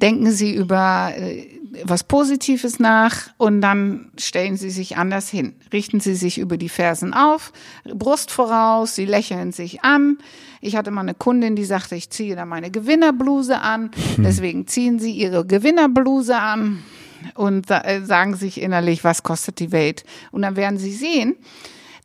[0.00, 1.46] denken Sie über äh,
[1.84, 5.54] was Positives nach und dann stellen Sie sich anders hin.
[5.72, 7.52] Richten Sie sich über die Fersen auf,
[7.84, 10.18] Brust voraus, Sie lächeln sich an.
[10.60, 13.92] Ich hatte mal eine Kundin, die sagte, ich ziehe da meine Gewinnerbluse an.
[14.16, 14.24] Hm.
[14.24, 16.82] Deswegen ziehen Sie Ihre Gewinnerbluse an
[17.34, 20.04] und äh, sagen sich innerlich, was kostet die Welt?
[20.32, 21.36] Und dann werden Sie sehen,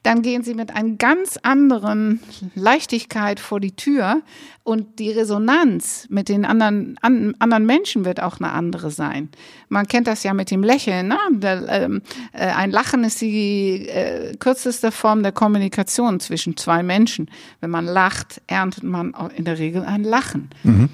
[0.08, 2.22] dann gehen sie mit einer ganz anderen
[2.56, 4.22] Leichtigkeit vor die Tür
[4.63, 9.28] und die Resonanz mit den anderen, an, anderen Menschen wird auch eine andere sein.
[9.67, 11.10] Man kennt das ja mit dem Lächeln.
[11.10, 11.17] Ne?
[11.32, 17.30] Der, ähm, äh, ein Lachen ist die äh, kürzeste Form der Kommunikation zwischen zwei Menschen.
[17.60, 20.52] Wenn man lacht, erntet man in der Regel ein Lachen.
[20.63, 20.88] Mhm.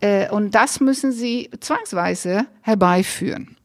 [0.00, 3.56] Äh, und das müssen sie zwangsweise herbeiführen.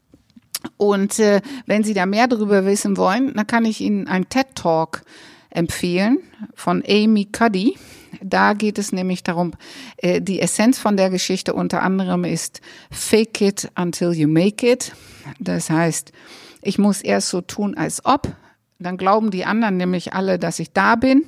[0.76, 4.54] Und äh, wenn Sie da mehr darüber wissen wollen, dann kann ich Ihnen einen TED
[4.54, 5.02] Talk
[5.50, 6.18] empfehlen
[6.54, 7.76] von Amy Cuddy.
[8.22, 9.52] Da geht es nämlich darum,
[9.98, 14.92] äh, die Essenz von der Geschichte unter anderem ist Fake it until you make it.
[15.38, 16.12] Das heißt,
[16.62, 18.28] ich muss erst so tun, als ob.
[18.78, 21.24] Dann glauben die anderen nämlich alle, dass ich da bin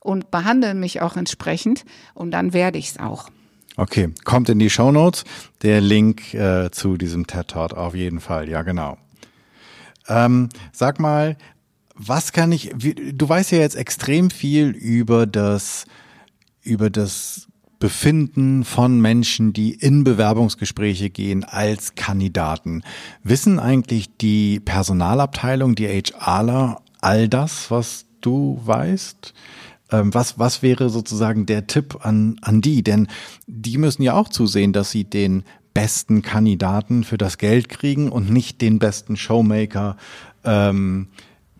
[0.00, 3.30] und behandeln mich auch entsprechend und dann werde ich es auch.
[3.76, 5.24] Okay, kommt in die Show Notes
[5.62, 8.48] der Link äh, zu diesem TED Talk auf jeden Fall.
[8.48, 8.98] Ja, genau.
[10.06, 11.36] Ähm, sag mal,
[11.94, 12.70] was kann ich?
[12.76, 15.86] Wie, du weißt ja jetzt extrem viel über das
[16.62, 22.82] über das Befinden von Menschen, die in Bewerbungsgespräche gehen als Kandidaten.
[23.22, 29.34] Wissen eigentlich die Personalabteilung, die HRler, all das, was du weißt?
[29.94, 32.82] Ähm, was, was wäre sozusagen der Tipp an, an die?
[32.82, 33.08] Denn
[33.46, 38.30] die müssen ja auch zusehen, dass sie den besten Kandidaten für das Geld kriegen und
[38.30, 39.96] nicht den besten Showmaker,
[40.44, 41.08] ähm,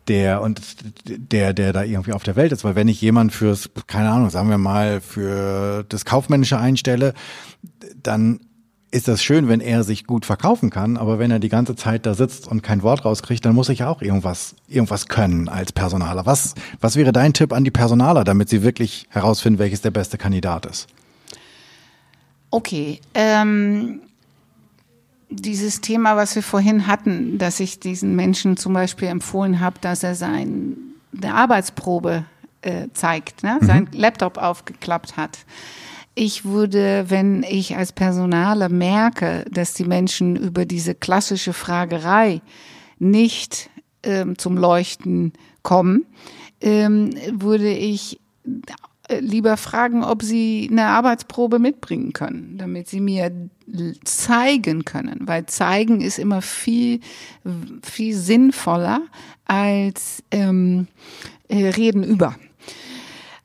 [0.08, 0.60] der und
[1.06, 2.64] der, der da irgendwie auf der Welt ist.
[2.64, 7.14] Weil wenn ich jemand fürs, keine Ahnung, sagen wir mal, für das Kaufmännische einstelle,
[8.02, 8.40] dann
[8.94, 12.06] ist das schön, wenn er sich gut verkaufen kann, aber wenn er die ganze Zeit
[12.06, 15.72] da sitzt und kein Wort rauskriegt, dann muss ich ja auch irgendwas, irgendwas können als
[15.72, 16.26] Personaler.
[16.26, 20.16] Was, was wäre dein Tipp an die Personaler, damit sie wirklich herausfinden, welches der beste
[20.16, 20.86] Kandidat ist?
[22.50, 24.00] Okay, ähm,
[25.28, 30.04] dieses Thema, was wir vorhin hatten, dass ich diesen Menschen zum Beispiel empfohlen habe, dass
[30.04, 30.76] er seine
[31.24, 32.26] Arbeitsprobe
[32.62, 33.58] äh, zeigt, ne?
[33.60, 33.66] Mhm.
[33.66, 35.40] sein Laptop aufgeklappt hat
[36.14, 42.40] ich würde, wenn ich als Personaler merke, dass die Menschen über diese klassische Fragerei
[42.98, 43.70] nicht
[44.02, 46.06] ähm, zum Leuchten kommen,
[46.60, 48.20] ähm, würde ich
[49.08, 53.32] äh, lieber fragen, ob sie eine Arbeitsprobe mitbringen können, damit sie mir
[54.04, 57.00] zeigen können, weil zeigen ist immer viel,
[57.82, 59.02] viel sinnvoller
[59.46, 60.86] als ähm,
[61.48, 62.36] äh, reden über.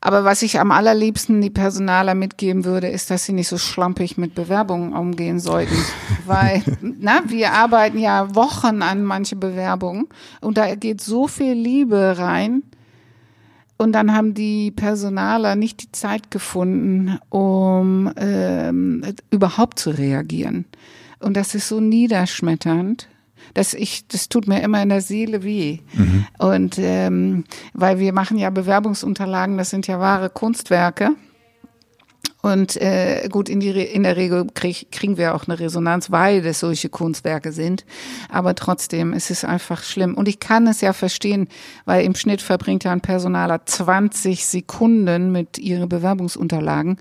[0.02, 4.16] Aber was ich am allerliebsten die Personaler mitgeben würde, ist, dass sie nicht so schlampig
[4.16, 5.76] mit Bewerbungen umgehen sollten.
[6.26, 10.06] Weil, na, wir arbeiten ja Wochen an manche Bewerbungen
[10.40, 12.62] und da geht so viel Liebe rein.
[13.76, 20.66] Und dann haben die Personaler nicht die Zeit gefunden, um ähm, überhaupt zu reagieren.
[21.18, 23.08] Und das ist so niederschmetternd
[23.54, 25.78] das ich, das tut mir immer in der Seele weh.
[25.94, 26.26] Mhm.
[26.38, 31.10] Und ähm, weil wir machen ja Bewerbungsunterlagen, das sind ja wahre Kunstwerke.
[32.42, 36.40] Und äh, gut, in, die, in der Regel krieg, kriegen wir auch eine Resonanz, weil
[36.40, 37.84] das solche Kunstwerke sind.
[38.30, 40.14] Aber trotzdem ist es einfach schlimm.
[40.14, 41.48] Und ich kann es ja verstehen,
[41.84, 46.96] weil im Schnitt verbringt ja ein Personaler 20 Sekunden mit ihren Bewerbungsunterlagen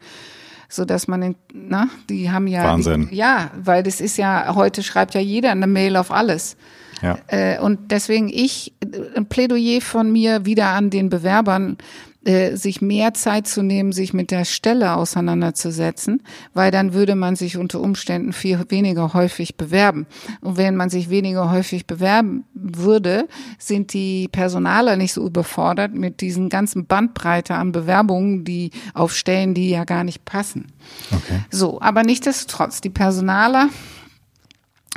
[0.70, 3.10] so dass man, in, na, die haben ja, Wahnsinn.
[3.10, 6.56] Die, ja, weil das ist ja heute schreibt ja jeder eine Mail auf alles.
[7.02, 7.18] Ja.
[7.28, 8.74] Äh, und deswegen ich
[9.16, 11.78] ein Plädoyer von mir wieder an den Bewerbern
[12.26, 16.22] äh, sich mehr Zeit zu nehmen, sich mit der Stelle auseinanderzusetzen,
[16.54, 20.06] weil dann würde man sich unter Umständen viel weniger häufig bewerben.
[20.42, 22.44] Und wenn man sich weniger häufig bewerben
[22.78, 29.16] würde, sind die Personaler nicht so überfordert mit diesen ganzen Bandbreite an Bewerbungen, die auf
[29.16, 30.68] Stellen, die ja gar nicht passen.
[31.12, 31.42] Okay.
[31.50, 33.70] So, aber nichtsdestotrotz, die Personaler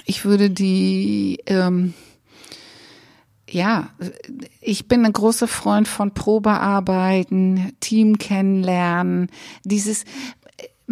[0.04, 1.94] ich würde die, ähm,
[3.48, 3.90] ja,
[4.60, 9.28] ich bin ein großer Freund von Probearbeiten, Team kennenlernen,
[9.64, 10.04] dieses,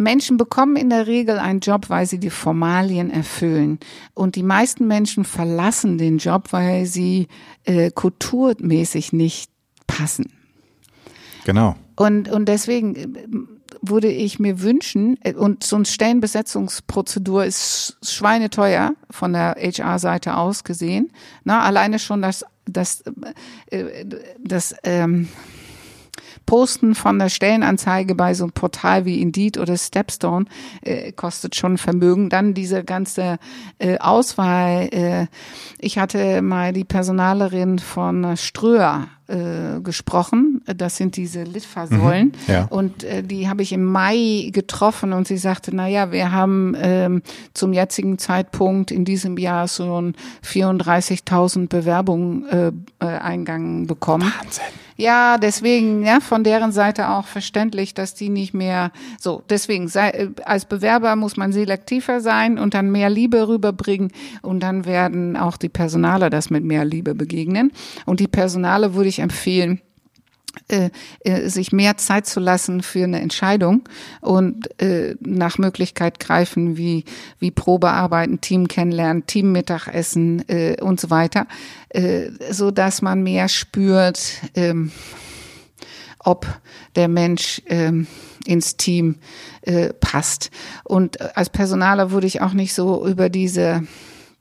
[0.01, 3.79] Menschen bekommen in der Regel einen Job, weil sie die Formalien erfüllen.
[4.13, 7.27] Und die meisten Menschen verlassen den Job, weil sie
[7.63, 9.51] äh, kulturmäßig nicht
[9.87, 10.31] passen.
[11.45, 11.75] Genau.
[11.95, 13.07] Und, und deswegen äh,
[13.81, 20.63] würde ich mir wünschen, äh, und so eine Stellenbesetzungsprozedur ist schweineteuer von der HR-Seite aus
[20.63, 21.11] gesehen.
[21.43, 23.03] Na, alleine schon das, das,
[23.67, 24.05] äh,
[24.39, 25.27] das ähm,
[26.51, 30.47] Posten von der Stellenanzeige bei so einem Portal wie Indeed oder Stepstone
[30.81, 32.29] äh, kostet schon Vermögen.
[32.29, 33.37] Dann diese ganze
[33.79, 34.89] äh, Auswahl.
[34.91, 35.27] Äh,
[35.79, 40.61] ich hatte mal die Personalerin von Ströer äh, gesprochen.
[40.65, 42.33] Das sind diese Litfaßsäulen.
[42.47, 42.65] Mhm, ja.
[42.65, 46.75] Und äh, die habe ich im Mai getroffen und sie sagte, na ja, wir haben
[46.77, 47.21] ähm,
[47.53, 50.11] zum jetzigen Zeitpunkt in diesem Jahr so
[50.45, 54.33] 34.000 Bewerbungen äh, äh, Eingang bekommen.
[54.37, 54.65] Wahnsinn.
[55.01, 59.41] Ja, deswegen, ja, von deren Seite auch verständlich, dass die nicht mehr so.
[59.49, 64.11] Deswegen, sei, äh, als Bewerber muss man selektiver sein und dann mehr Liebe rüberbringen
[64.43, 67.71] und dann werden auch die Personale das mit mehr Liebe begegnen.
[68.05, 69.81] Und die Personale würde ich empfehlen,
[71.45, 73.83] sich mehr Zeit zu lassen für eine Entscheidung
[74.19, 77.05] und äh, nach Möglichkeit greifen wie
[77.39, 81.47] wie Probearbeiten, Team kennenlernen, Teammittagessen äh, und so weiter,
[81.89, 84.19] äh, so dass man mehr spürt,
[84.55, 84.91] ähm,
[86.19, 86.47] ob
[86.95, 88.07] der Mensch ähm,
[88.45, 89.15] ins Team
[89.61, 90.51] äh, passt.
[90.83, 93.83] Und als Personaler würde ich auch nicht so über diese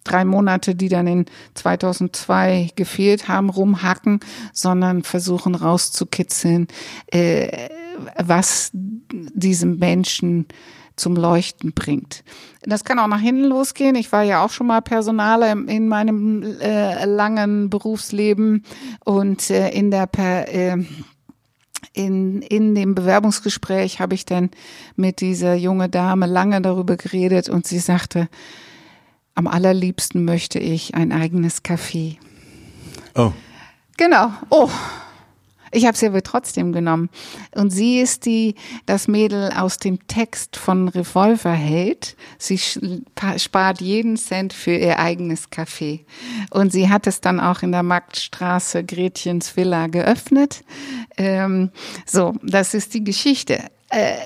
[0.05, 4.21] drei Monate, die dann in 2002 gefehlt haben, rumhacken,
[4.53, 6.69] sondern versuchen rauszukitzeln,
[7.09, 7.69] äh,
[8.17, 10.47] was diesem Menschen
[10.97, 12.23] zum Leuchten bringt.
[12.63, 13.97] Das kann auch nach hinten losgehen.
[13.97, 18.65] Ich war ja auch schon mal Personaler in meinem äh, langen Berufsleben
[19.05, 20.77] und äh, in der per, äh,
[21.93, 24.51] in, in dem Bewerbungsgespräch habe ich dann
[24.95, 28.29] mit dieser junge Dame lange darüber geredet und sie sagte,
[29.35, 32.17] am allerliebsten möchte ich ein eigenes Café.
[33.15, 33.33] Oh.
[33.97, 34.33] Genau.
[34.51, 34.71] Oh.
[35.73, 37.11] Ich habe sie aber trotzdem genommen.
[37.55, 38.57] Und sie ist die,
[38.87, 42.17] das Mädel aus dem Text von Revolverheld.
[42.39, 46.01] Sie spart jeden Cent für ihr eigenes Café.
[46.51, 50.65] Und sie hat es dann auch in der Marktstraße Gretchens Villa geöffnet.
[51.17, 51.71] Ähm,
[52.05, 53.63] so, das ist die Geschichte.
[53.91, 54.17] Äh,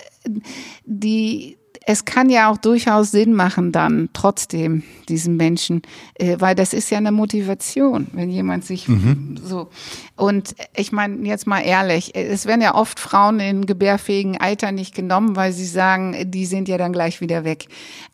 [0.85, 5.83] die, es kann ja auch durchaus Sinn machen dann trotzdem diesen Menschen,
[6.15, 9.37] äh, weil das ist ja eine Motivation, wenn jemand sich mhm.
[9.43, 9.69] so
[10.17, 14.95] und ich meine jetzt mal ehrlich, es werden ja oft Frauen in gebärfähigen Alter nicht
[14.95, 17.67] genommen, weil sie sagen, die sind ja dann gleich wieder weg.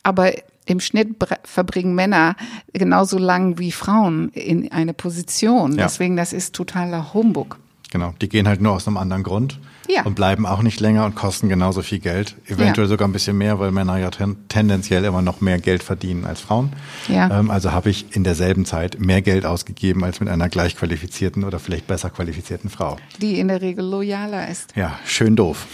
[0.03, 0.31] Aber
[0.65, 2.35] im Schnitt verbringen Männer
[2.73, 5.77] genauso lang wie Frauen in eine Position.
[5.77, 5.83] Ja.
[5.83, 7.59] Deswegen, das ist totaler Humbug.
[7.91, 9.59] Genau, die gehen halt nur aus einem anderen Grund
[9.93, 10.03] ja.
[10.03, 12.35] und bleiben auch nicht länger und kosten genauso viel Geld.
[12.45, 12.89] Eventuell ja.
[12.89, 16.41] sogar ein bisschen mehr, weil Männer ja ten tendenziell immer noch mehr Geld verdienen als
[16.41, 16.73] Frauen.
[17.07, 17.39] Ja.
[17.39, 21.43] Ähm, also habe ich in derselben Zeit mehr Geld ausgegeben als mit einer gleich qualifizierten
[21.43, 22.97] oder vielleicht besser qualifizierten Frau.
[23.21, 24.75] Die in der Regel loyaler ist.
[24.75, 25.67] Ja, schön doof.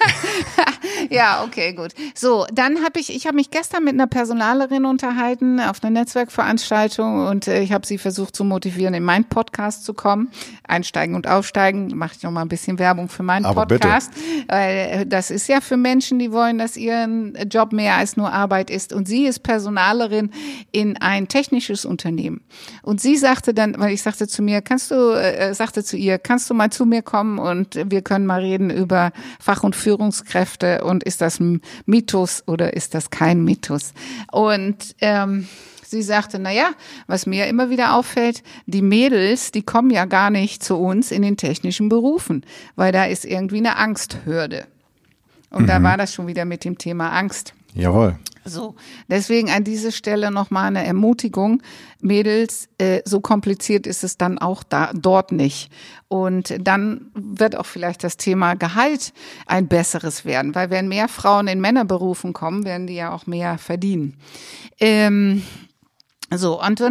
[1.14, 1.92] ja, okay, gut.
[2.14, 7.26] So, dann habe ich, ich habe mich gestern mit einer Personalerin unterhalten auf einer Netzwerkveranstaltung
[7.26, 10.30] und äh, ich habe sie versucht zu motivieren, in meinen Podcast zu kommen.
[10.66, 11.96] Einsteigen und aufsteigen.
[11.96, 14.12] Mache ich noch mal ein bisschen Werbung für meinen Aber Podcast.
[14.14, 14.48] Bitte.
[14.48, 18.32] Weil äh, das ist ja für Menschen, die wollen, dass ihren Job mehr als nur
[18.32, 18.92] Arbeit ist.
[18.92, 20.30] Und sie ist Personalerin
[20.72, 22.42] in ein technisches Unternehmen.
[22.82, 26.18] Und sie sagte dann, weil ich sagte zu mir, kannst du, äh, sagte zu ihr,
[26.18, 30.84] kannst du mal zu mir kommen und wir können mal reden über Fach- und Führungskräfte
[30.84, 33.92] und ist das ein Mythos oder ist das kein Mythos?
[34.30, 35.48] Und ähm,
[35.84, 36.70] sie sagte, na ja,
[37.06, 41.22] was mir immer wieder auffällt, die Mädels, die kommen ja gar nicht zu uns in
[41.22, 42.44] den technischen Berufen,
[42.76, 44.66] weil da ist irgendwie eine Angsthürde.
[45.50, 45.66] Und mhm.
[45.66, 47.54] da war das schon wieder mit dem Thema Angst.
[47.74, 48.18] Jawohl.
[48.44, 48.74] So,
[49.08, 51.62] deswegen an dieser Stelle nochmal eine Ermutigung.
[52.00, 55.70] Mädels, äh, so kompliziert ist es dann auch da, dort nicht.
[56.08, 59.12] Und dann wird auch vielleicht das Thema Gehalt
[59.46, 63.58] ein besseres werden, weil wenn mehr Frauen in Männerberufen kommen, werden die ja auch mehr
[63.58, 64.16] verdienen.
[64.80, 65.42] Ähm,
[66.32, 66.88] so, und du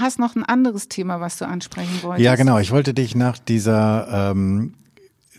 [0.00, 2.24] hast noch ein anderes Thema, was du ansprechen wolltest.
[2.24, 2.58] Ja, genau.
[2.58, 4.74] Ich wollte dich nach dieser ähm,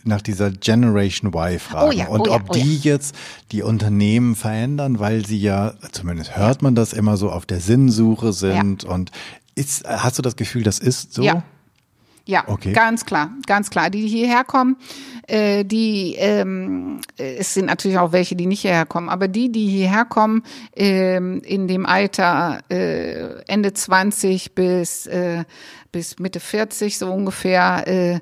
[0.04, 2.92] nach dieser Generation Y fragen oh ja, und oh ja, ob oh die ja.
[2.92, 3.14] jetzt
[3.52, 8.32] die Unternehmen verändern, weil sie ja, zumindest hört man das immer so, auf der Sinnsuche
[8.32, 9.10] sind und
[9.54, 11.22] ist, hast du das Gefühl, das ist so?
[11.22, 11.42] Ja.
[12.24, 12.72] Ja, Okay.
[12.72, 13.90] ganz klar, ganz klar.
[13.90, 14.76] Die hierher kommen,
[15.26, 19.66] äh, die, ähm, es sind natürlich auch welche, die nicht hierher kommen, aber die, die
[19.66, 20.44] hierher kommen,
[20.76, 25.44] ähm, in dem Alter äh, Ende 20 bis, äh,
[25.90, 28.20] bis Mitte 40 so ungefähr, äh,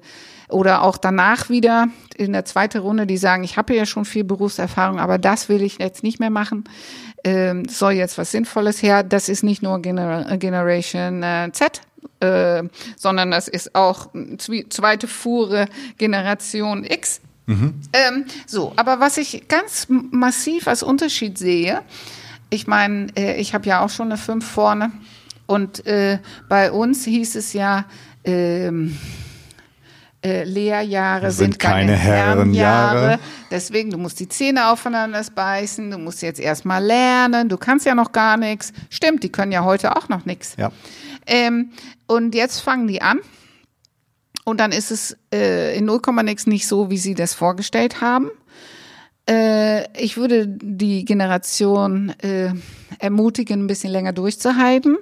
[0.51, 4.25] oder auch danach wieder in der zweiten Runde, die sagen, ich habe ja schon viel
[4.25, 6.65] Berufserfahrung, aber das will ich jetzt nicht mehr machen.
[7.25, 9.03] Ähm, soll jetzt was Sinnvolles her.
[9.03, 11.83] Das ist nicht nur Gener Generation äh, Z,
[12.21, 12.63] äh,
[12.97, 15.67] sondern das ist auch zweite Fuhre
[15.99, 17.21] Generation X.
[17.93, 21.83] Ähm, so, aber was ich ganz massiv als Unterschied sehe,
[22.49, 24.93] ich meine, äh, ich habe ja auch schon eine 5 vorne
[25.47, 27.87] und äh, bei uns hieß es ja,
[28.25, 28.97] ähm,
[30.23, 33.19] äh, Lehrjahre Sind sind, keine, keine Herrenjahre.
[33.51, 37.95] Deswegen, du musst die Zähne aufeinander beißen, du musst jetzt erstmal lernen, du kannst ja
[37.95, 38.73] noch gar nichts.
[38.91, 40.57] Stimmt, die können ja heute auch noch nichts.
[40.59, 40.71] Ja.
[41.27, 41.71] Ähm,
[42.07, 43.21] und jetzt fangen die an.
[44.45, 48.31] Und dann ist es äh, in 0, nix nicht so, wie sie das vorgestellt haben.
[49.31, 52.53] Äh, ich würde die Generation äh,
[52.99, 54.99] ermutigen, ein bisschen länger durchzuhalten.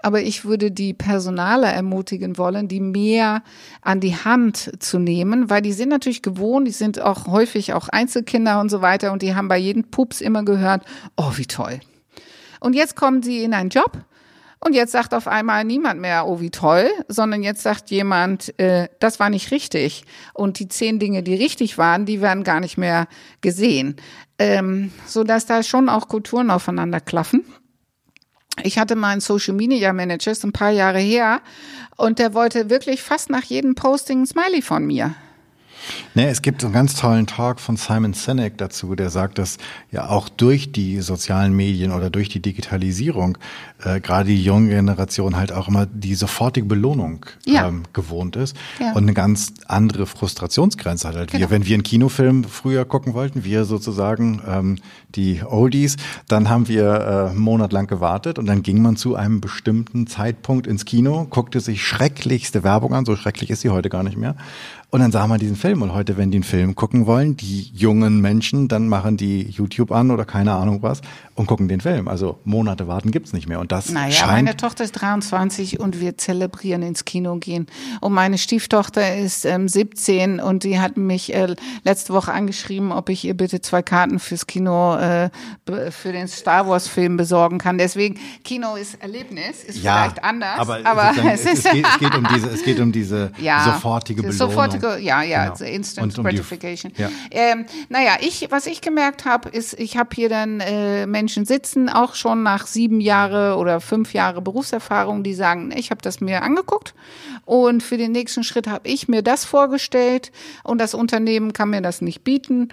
[0.00, 3.42] Aber ich würde die Personale ermutigen wollen, die mehr
[3.82, 7.88] an die Hand zu nehmen, weil die sind natürlich gewohnt, die sind auch häufig auch
[7.88, 10.84] Einzelkinder und so weiter und die haben bei jedem Pups immer gehört,
[11.16, 11.80] oh, wie toll.
[12.60, 14.04] Und jetzt kommen sie in einen Job
[14.60, 18.88] und jetzt sagt auf einmal niemand mehr, oh wie toll, sondern jetzt sagt jemand, äh,
[18.98, 20.04] das war nicht richtig.
[20.34, 23.06] Und die zehn Dinge, die richtig waren, die werden gar nicht mehr
[23.40, 23.96] gesehen.
[24.38, 27.44] Ähm, so dass da schon auch Kulturen aufeinander klaffen.
[28.64, 31.40] Ich hatte mal einen Social Media Manager, ist ein paar Jahre her,
[31.96, 35.14] und der wollte wirklich fast nach jedem Posting ein Smiley von mir.
[36.14, 39.58] Nee, es gibt so einen ganz tollen Talk von Simon Sinek dazu, der sagt, dass
[39.90, 43.38] ja auch durch die sozialen Medien oder durch die Digitalisierung
[43.84, 47.68] äh, gerade die junge Generation halt auch immer die sofortige Belohnung Ja.
[47.68, 48.92] ähm, gewohnt ist Ja.
[48.92, 51.14] und eine ganz andere Frustrationsgrenze hat.
[51.16, 51.50] Halt wir, Genau.
[51.50, 54.78] wenn wir einen Kinofilm früher gucken wollten, wir sozusagen ähm,
[55.14, 56.84] die Oldies, dann haben wir
[57.26, 61.26] äh, einen Monat lang gewartet und dann ging man zu einem bestimmten Zeitpunkt ins Kino,
[61.30, 64.36] guckte sich schrecklichste Werbung an, so schrecklich ist sie heute gar nicht mehr.
[64.90, 65.82] Und dann sah man diesen Film.
[65.82, 69.92] Und heute, wenn die einen Film gucken wollen, die jungen Menschen, dann machen die YouTube
[69.92, 71.02] an oder keine Ahnung was
[71.34, 72.08] und gucken den Film.
[72.08, 73.60] Also Monate warten gibt's nicht mehr.
[73.60, 74.32] Und das Naja, scheint.
[74.32, 77.66] meine Tochter ist 23 und wir zelebrieren ins Kino gehen.
[78.00, 83.10] Und meine Stieftochter ist ähm, 17 und die hat mich äh, letzte Woche angeschrieben, ob
[83.10, 85.28] ich ihr bitte zwei Karten fürs Kino, äh,
[85.90, 87.76] für den Star Wars Film besorgen kann.
[87.76, 91.98] Deswegen, Kino ist Erlebnis, ist vielleicht anders, aber, aber, es es, ist es, geht, es
[91.98, 94.50] geht um diese, es geht um diese ja, sofortige Belohnung.
[94.50, 95.70] Sofortige, ja, ja, Genau.
[95.70, 96.92] Instant um die- Gratification.
[96.96, 97.08] ja.
[97.30, 101.88] Ähm, naja, ich, was ich gemerkt habe, ist, ich habe hier dann äh, Menschen sitzen,
[101.88, 106.42] auch schon nach sieben Jahre oder fünf Jahre Berufserfahrung, die sagen, ich habe das mir
[106.42, 106.94] angeguckt
[107.44, 110.32] und für den nächsten Schritt habe ich mir das vorgestellt
[110.64, 112.68] und das Unternehmen kann mir das nicht bieten.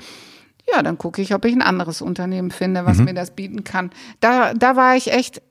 [0.73, 3.91] Ja, dann gucke ich, ob ich ein anderes Unternehmen finde, was mir das bieten kann.
[4.19, 5.43] Da, da war ich echt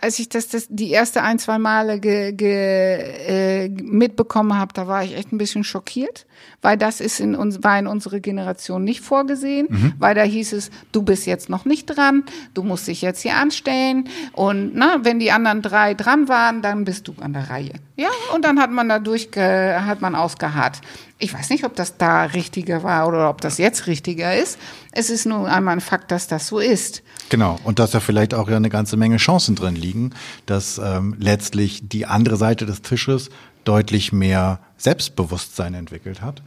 [0.00, 4.86] als ich das, das die erste ein, zwei Male ge, ge, äh, mitbekommen habe, da
[4.86, 6.26] war ich echt ein bisschen schockiert,
[6.62, 10.70] weil das ist in uns, war in unserer Generation nicht vorgesehen, weil da hieß es,
[10.92, 15.18] du bist jetzt noch nicht dran, du musst dich jetzt hier anstellen und na, wenn
[15.18, 17.72] die anderen drei dran waren, dann bist du an der Reihe.
[17.96, 20.80] Ja, und dann hat man da durchge, hat man ausgeharrt.
[21.24, 24.58] Ich weiß nicht, ob das da richtiger war oder ob das jetzt richtiger ist.
[24.92, 27.02] Es ist nur einmal ein Fakt, dass das so ist.
[27.30, 30.10] Genau, und dass da vielleicht auch ja eine ganze Menge Chancen drin liegen,
[30.44, 33.30] dass ähm, letztlich die andere Seite des Tisches
[33.64, 36.42] deutlich mehr Selbstbewusstsein entwickelt hat.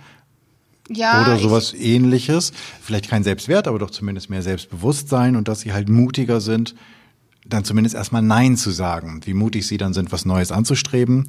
[0.90, 2.52] Ja, Oder ich- sowas ähnliches.
[2.80, 6.76] Vielleicht kein Selbstwert, aber doch zumindest mehr Selbstbewusstsein und dass sie halt mutiger sind,
[7.48, 9.22] dann zumindest erstmal Nein zu sagen.
[9.26, 11.28] Wie mutig sie dann sind, was Neues anzustreben,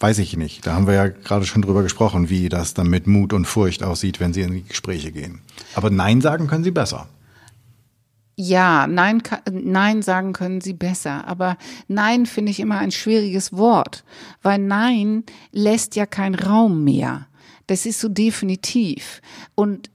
[0.00, 0.66] weiß ich nicht.
[0.66, 3.82] Da haben wir ja gerade schon drüber gesprochen, wie das dann mit Mut und Furcht
[3.82, 5.40] aussieht, wenn sie in die Gespräche gehen.
[5.74, 7.08] Aber Nein sagen können sie besser.
[8.36, 11.26] Ja, nein, nein sagen können sie besser.
[11.28, 14.04] Aber nein finde ich immer ein schwieriges Wort,
[14.42, 15.22] weil nein
[15.52, 17.28] lässt ja keinen Raum mehr.
[17.68, 19.22] Das ist so definitiv.
[19.54, 19.88] Und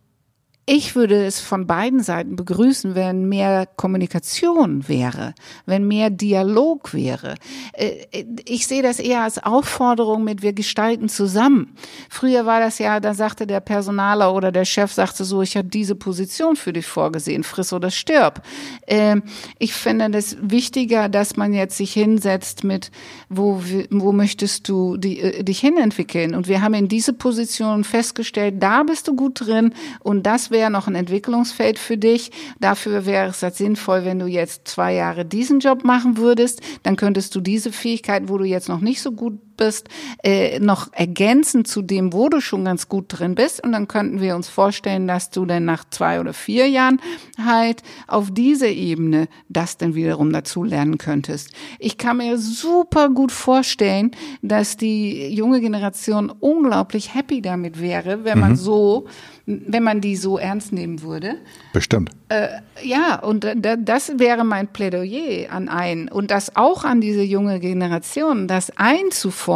[0.71, 5.33] ich würde es von beiden Seiten begrüßen, wenn mehr Kommunikation wäre,
[5.65, 7.33] wenn mehr Dialog wäre.
[7.73, 8.05] Äh,
[8.45, 11.75] Ich sehe das eher als Aufforderung mit, wir gestalten zusammen.
[12.07, 15.69] Früher war das ja, da sagte der Personaler oder der Chef sagte so, ich habe
[15.69, 18.43] diese Position für dich vorgesehen, friss oder stirb.
[18.85, 19.23] Ähm,
[19.57, 22.91] Ich finde das wichtiger, dass man jetzt sich hinsetzt mit,
[23.27, 26.35] wo, wo möchtest du äh, dich hinentwickeln?
[26.35, 30.58] Und wir haben in diese Position festgestellt, da bist du gut drin und das wäre
[30.67, 32.31] noch ein Entwicklungsfeld für dich.
[32.59, 36.97] Dafür wäre es halt sinnvoll, wenn du jetzt zwei Jahre diesen Job machen würdest, dann
[36.97, 39.89] könntest du diese Fähigkeit, wo du jetzt noch nicht so gut bist,
[40.23, 43.63] äh, noch ergänzen zu dem, wo du schon ganz gut drin bist.
[43.63, 46.99] Und dann könnten wir uns vorstellen, dass du dann nach zwei oder vier Jahren
[47.43, 51.51] halt auf diese Ebene das dann wiederum dazu lernen könntest.
[51.77, 58.39] Ich kann mir super gut vorstellen, dass die junge Generation unglaublich happy damit wäre, wenn
[58.39, 58.55] man mhm.
[58.55, 59.07] so
[59.49, 61.35] wenn man die so ernst nehmen würde.
[61.73, 62.11] Bestimmt.
[62.29, 62.49] Äh,
[62.83, 63.47] ja, und
[63.79, 69.48] das wäre mein Plädoyer an einen und das auch an diese junge Generation, das einzufordern,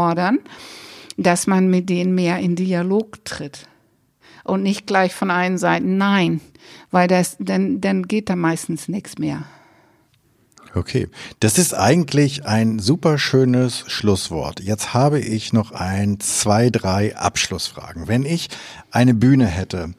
[1.18, 3.68] dass man mit denen mehr in Dialog tritt
[4.44, 6.42] und nicht gleich von allen Seiten nein,
[6.92, 9.44] weil das dann dann geht da meistens nichts mehr.
[10.76, 11.08] Okay,
[11.40, 14.60] das ist eigentlich ein super schönes Schlusswort.
[14.60, 18.08] Jetzt habe ich noch ein, zwei, drei Abschlussfragen.
[18.08, 18.50] Wenn ich
[18.90, 19.94] eine Bühne hätte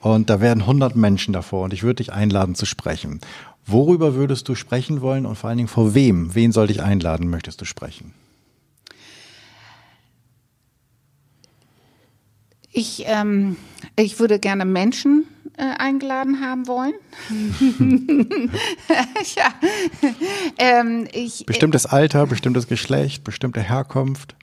[0.00, 3.20] und da wären 100 Menschen davor und ich würde dich einladen zu sprechen,
[3.66, 6.34] worüber würdest du sprechen wollen und vor allen Dingen vor wem?
[6.34, 8.12] Wen sollte ich einladen, möchtest du sprechen?
[12.76, 13.56] Ich, ähm,
[13.98, 16.92] ich würde gerne Menschen äh, eingeladen haben wollen.
[19.34, 19.54] ja.
[20.58, 24.34] Ähm, ich, bestimmtes Alter, bestimmtes Geschlecht, bestimmte Herkunft.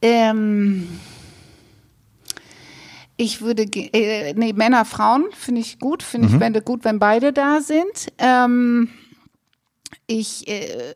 [0.00, 1.00] Ähm,
[3.16, 6.54] ich würde, äh, nee, Männer, Frauen finde ich gut, finde mhm.
[6.54, 8.12] ich gut, wenn beide da sind.
[8.18, 8.88] Ähm,
[10.06, 10.94] ich, äh,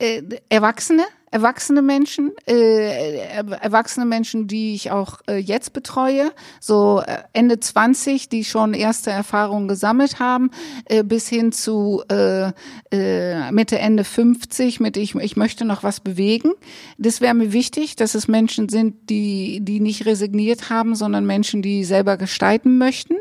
[0.00, 1.06] äh, Erwachsene,
[1.36, 3.18] erwachsene Menschen, äh,
[3.60, 9.10] erwachsene Menschen, die ich auch äh, jetzt betreue, so äh, Ende 20, die schon erste
[9.10, 10.50] Erfahrungen gesammelt haben,
[10.86, 12.52] äh, bis hin zu äh,
[12.90, 16.52] äh, Mitte, Ende 50 mit ich, ich möchte noch was bewegen.
[16.96, 21.60] Das wäre mir wichtig, dass es Menschen sind, die, die nicht resigniert haben, sondern Menschen,
[21.60, 23.16] die selber gestalten möchten.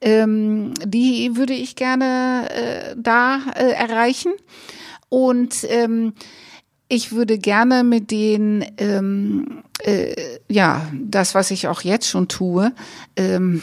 [0.00, 4.32] Ähm, die würde ich gerne äh, da äh, erreichen.
[5.08, 6.14] Und ähm,
[6.92, 10.14] ich würde gerne mit denen, ähm, äh,
[10.50, 12.70] ja, das, was ich auch jetzt schon tue,
[13.16, 13.62] ähm,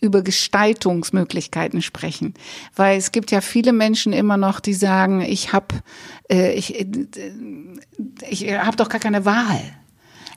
[0.00, 2.34] über Gestaltungsmöglichkeiten sprechen,
[2.76, 5.74] weil es gibt ja viele Menschen immer noch, die sagen, ich habe,
[6.30, 6.86] äh, ich, äh,
[8.30, 9.60] ich habe doch gar keine Wahl.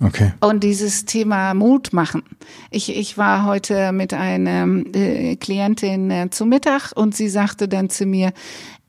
[0.03, 0.33] Okay.
[0.41, 2.23] Und dieses Thema Mut machen.
[2.69, 7.89] Ich, ich war heute mit einer äh, Klientin äh, zu Mittag und sie sagte dann
[7.89, 8.31] zu mir,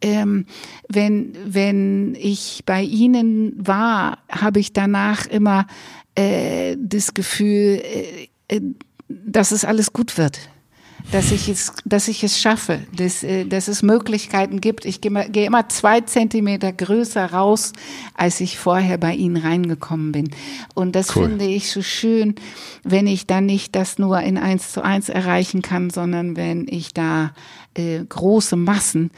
[0.00, 0.46] ähm,
[0.88, 5.66] wenn, wenn ich bei Ihnen war, habe ich danach immer
[6.14, 8.60] äh, das Gefühl, äh, äh,
[9.08, 10.38] dass es alles gut wird.
[11.12, 14.84] Dass ich es, dass ich es schaffe, dass, äh, dass es Möglichkeiten gibt.
[14.84, 17.72] Ich gehe, gehe immer zwei Zentimeter größer raus,
[18.14, 20.28] als ich vorher bei Ihnen reingekommen bin.
[20.74, 21.28] Und das cool.
[21.28, 22.34] finde ich so schön,
[22.82, 26.92] wenn ich dann nicht das nur in eins zu eins erreichen kann, sondern wenn ich
[26.92, 27.32] da
[27.74, 29.10] äh, große Massen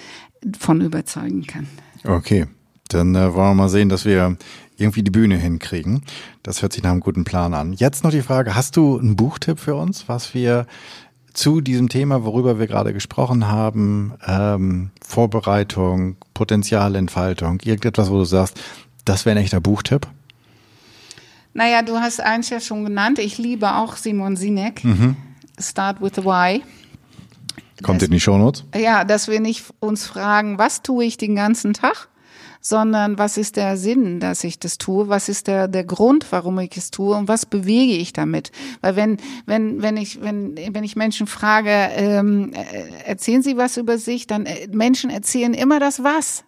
[0.59, 1.67] von überzeugen kann.
[2.05, 2.47] Okay,
[2.89, 4.37] dann äh, wollen wir mal sehen, dass wir
[4.77, 6.03] irgendwie die Bühne hinkriegen.
[6.43, 7.73] Das hört sich nach einem guten Plan an.
[7.73, 10.67] Jetzt noch die Frage, hast du einen Buchtipp für uns, was wir
[11.33, 18.61] zu diesem Thema, worüber wir gerade gesprochen haben, ähm, Vorbereitung, Potenzialentfaltung, irgendetwas, wo du sagst,
[19.05, 20.09] das wäre ein echter Buchtipp?
[21.53, 23.19] Naja, du hast eins ja schon genannt.
[23.19, 24.85] Ich liebe auch Simon Sinek.
[24.85, 25.17] Mhm.
[25.59, 26.63] Start with the Why.
[27.83, 28.65] Kommt das, in die Shownotes?
[28.77, 32.09] Ja, dass wir nicht uns fragen, was tue ich den ganzen Tag,
[32.61, 35.09] sondern was ist der Sinn, dass ich das tue?
[35.09, 38.53] Was ist der, der Grund, warum ich es tue und was bewege ich damit?
[38.81, 39.17] Weil wenn,
[39.47, 44.27] wenn, wenn ich, wenn, wenn ich Menschen frage, ähm, äh, erzählen Sie was über sich,
[44.27, 46.45] dann äh, Menschen erzählen immer das Was.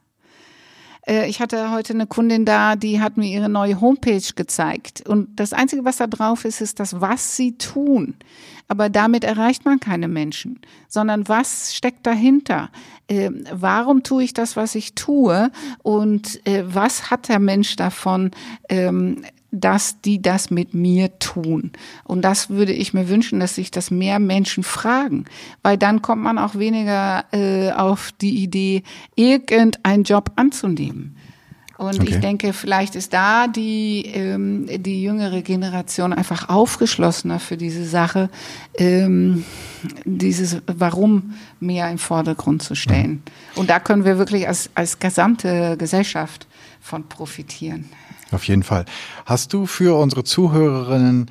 [1.07, 5.09] Äh, ich hatte heute eine Kundin da, die hat mir ihre neue Homepage gezeigt.
[5.09, 8.17] Und das Einzige, was da drauf ist, ist das, was sie tun.
[8.69, 12.71] Aber damit erreicht man keine Menschen, sondern was steckt dahinter?
[13.09, 15.51] Äh, warum tue ich das, was ich tue?
[15.83, 18.31] Und äh, was hat der Mensch davon?
[18.69, 21.73] Ähm, dass die das mit mir tun.
[22.05, 25.27] Und das würde ich mir wünschen, dass sich das mehr Menschen fragen,
[25.63, 28.83] weil dann kommt man auch weniger äh, auf die Idee,
[29.15, 31.17] irgendeinen Job anzunehmen.
[31.83, 32.11] Und okay.
[32.11, 38.31] ich denke, vielleicht ist da die, ähm, die jüngere Generation einfach aufgeschlossener für diese Sache,
[38.79, 39.45] ähm,
[40.05, 43.11] dieses Warum mehr im Vordergrund zu stellen.
[43.11, 43.23] Mhm.
[43.57, 46.47] Und da können wir wirklich als, als gesamte Gesellschaft
[46.81, 47.89] von profitieren.
[48.31, 48.85] Auf jeden Fall.
[49.27, 51.31] Hast du für unsere Zuhörerinnen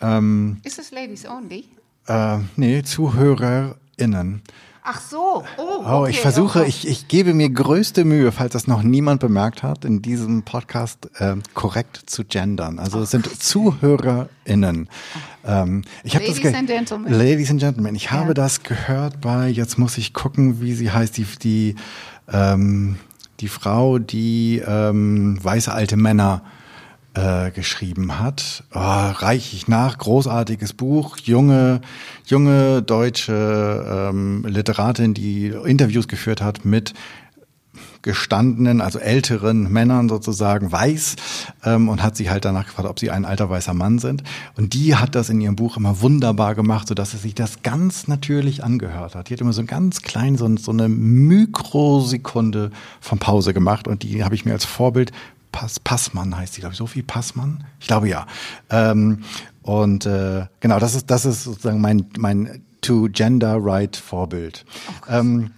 [0.00, 1.66] ähm, Ist es Ladies Only?
[2.08, 4.42] Äh, nee, ZuhörerInnen.
[4.84, 5.88] Ach so, oh, okay.
[5.88, 6.66] oh ich versuche, oh.
[6.66, 11.08] ich, ich gebe mir größte Mühe, falls das noch niemand bemerkt hat, in diesem Podcast
[11.20, 12.80] äh, korrekt zu gendern.
[12.80, 14.88] Also es sind ZuhörerInnen.
[15.44, 17.12] Ähm, ich Ladies das and Gentlemen.
[17.12, 17.94] Ladies and Gentlemen.
[17.94, 18.10] Ich ja.
[18.10, 21.76] habe das gehört bei, jetzt muss ich gucken, wie sie heißt, die, die,
[22.32, 22.96] ähm,
[23.38, 26.42] die Frau, die ähm, weiße alte Männer
[27.14, 28.64] äh, geschrieben hat.
[28.72, 31.80] Oh, reich ich nach, großartiges Buch, junge,
[32.26, 36.94] junge deutsche ähm, Literatin, die Interviews geführt hat mit
[38.02, 41.16] gestandenen, also älteren Männern sozusagen weiß
[41.64, 44.24] ähm, und hat sie halt danach gefragt, ob sie ein alter weißer Mann sind.
[44.56, 47.62] Und die hat das in ihrem Buch immer wunderbar gemacht, so dass es sich das
[47.62, 49.28] ganz natürlich angehört hat.
[49.28, 54.02] Die hat immer so ein ganz klein, so, so eine Mikrosekunde von Pause gemacht und
[54.02, 55.12] die habe ich mir als Vorbild
[55.52, 57.64] Pass, Passmann heißt die, glaube ich, Sophie Passmann?
[57.78, 58.26] Ich glaube ja.
[58.70, 59.22] Ähm,
[59.62, 64.64] und äh, genau, das ist, das ist sozusagen mein, mein to Gender Right Vorbild.
[64.88, 65.52] Oh ähm,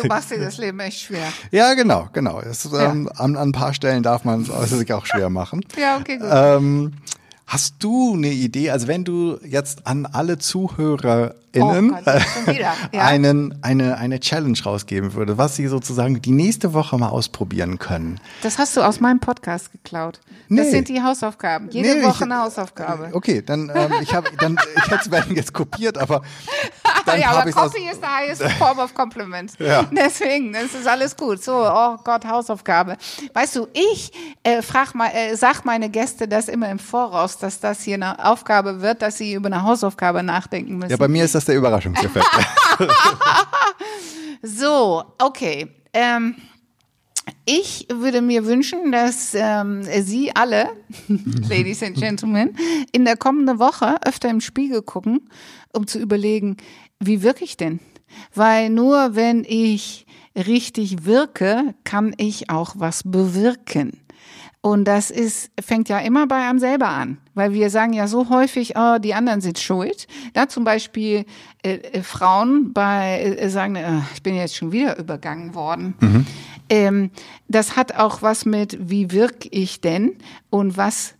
[0.00, 1.32] Du machst dir das Leben echt schwer.
[1.50, 2.40] Ja, genau, genau.
[2.40, 2.90] Es, ja.
[2.90, 5.64] ähm, an, an, ein paar Stellen darf man es sich auch schwer machen.
[5.80, 6.28] ja, okay, gut.
[6.30, 6.92] Ähm,
[7.46, 12.50] hast du eine Idee, also wenn du jetzt an alle Zuhörer ZuhörerInnen oh
[12.92, 13.04] ja.
[13.04, 18.20] einen, eine, eine Challenge rausgeben würde, was sie sozusagen die nächste Woche mal ausprobieren können.
[18.42, 20.20] Das hast du aus meinem Podcast geklaut.
[20.48, 20.62] Nee.
[20.62, 21.70] Das sind die Hausaufgaben.
[21.70, 23.10] Jede nee, Woche eine Hausaufgabe.
[23.12, 26.22] Okay, dann ähm, ich habe dann ich hätte es jetzt kopiert, aber
[27.06, 29.52] dann ja, aber Copy ist the highest form of compliment.
[29.58, 29.84] Ja.
[29.90, 31.42] Deswegen, das ist alles gut.
[31.42, 32.96] So, oh Gott, Hausaufgabe.
[33.32, 37.60] Weißt du, ich äh, frag mal, äh, sag meine Gäste das immer im Voraus, dass
[37.60, 40.90] das hier eine Aufgabe wird, dass sie über eine Hausaufgabe nachdenken müssen.
[40.90, 42.26] Ja, bei mir ist das ist der Überraschungseffekt.
[44.42, 45.68] so, okay.
[45.92, 46.36] Ähm,
[47.44, 50.70] ich würde mir wünschen, dass ähm, Sie alle,
[51.48, 52.56] Ladies and Gentlemen,
[52.92, 55.28] in der kommenden Woche öfter im Spiegel gucken,
[55.74, 56.56] um zu überlegen,
[56.98, 57.80] wie wirke ich denn?
[58.34, 64.03] Weil nur wenn ich richtig wirke, kann ich auch was bewirken.
[64.64, 68.30] Und das ist, fängt ja immer bei einem selber an, weil wir sagen ja so
[68.30, 70.06] häufig, oh, die anderen sind schuld.
[70.32, 71.26] Da zum Beispiel
[71.62, 75.92] äh, äh, Frauen bei äh, sagen, äh, ich bin jetzt schon wieder übergangen worden.
[76.00, 76.26] Mhm.
[76.70, 77.10] Ähm,
[77.46, 80.16] das hat auch was mit, wie wirke ich denn
[80.48, 81.14] und was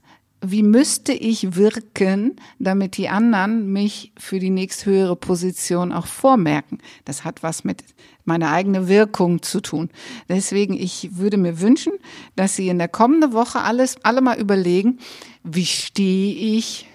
[0.47, 6.79] wie müsste ich wirken, damit die anderen mich für die nächsthöhere Position auch vormerken.
[7.05, 7.83] Das hat was mit
[8.25, 9.91] meiner eigenen Wirkung zu tun.
[10.29, 11.93] Deswegen, ich würde mir wünschen,
[12.37, 14.99] dass Sie in der kommenden Woche alles, alle mal überlegen,
[15.43, 16.87] wie stehe ich,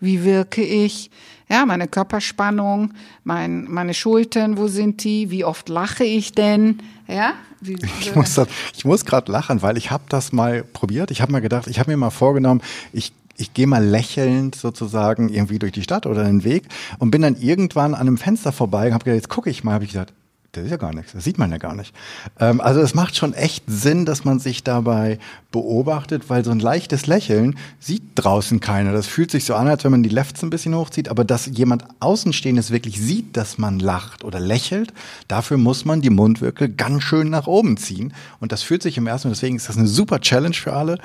[0.00, 1.10] wie wirke ich,
[1.48, 6.78] ja, meine Körperspannung, mein, meine Schultern, wo sind die, wie oft lache ich denn,
[7.08, 11.10] ja, ich muss, das, ich muss gerade lachen, weil ich habe das mal probiert.
[11.10, 12.62] Ich habe mal gedacht, ich habe mir mal vorgenommen,
[12.92, 16.64] ich ich gehe mal lächelnd sozusagen irgendwie durch die Stadt oder den Weg
[16.98, 19.72] und bin dann irgendwann an einem Fenster vorbei und habe gedacht, jetzt gucke ich mal,
[19.72, 20.12] habe ich gesagt,
[20.52, 21.94] das ist ja gar nichts, das sieht man ja gar nicht.
[22.38, 25.18] Ähm, also es macht schon echt Sinn, dass man sich dabei
[25.52, 28.92] beobachtet, weil so ein leichtes Lächeln sieht draußen keiner.
[28.92, 31.46] Das fühlt sich so an, als wenn man die Lefts ein bisschen hochzieht, aber dass
[31.46, 34.92] jemand Außenstehendes wirklich sieht, dass man lacht oder lächelt,
[35.28, 38.12] dafür muss man die Mundwinkel ganz schön nach oben ziehen.
[38.40, 40.98] Und das fühlt sich im ersten, deswegen ist das eine super Challenge für alle,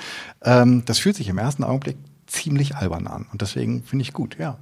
[0.43, 3.27] ähm, das fühlt sich im ersten Augenblick ziemlich albern an.
[3.31, 4.57] Und deswegen finde ich gut, ja.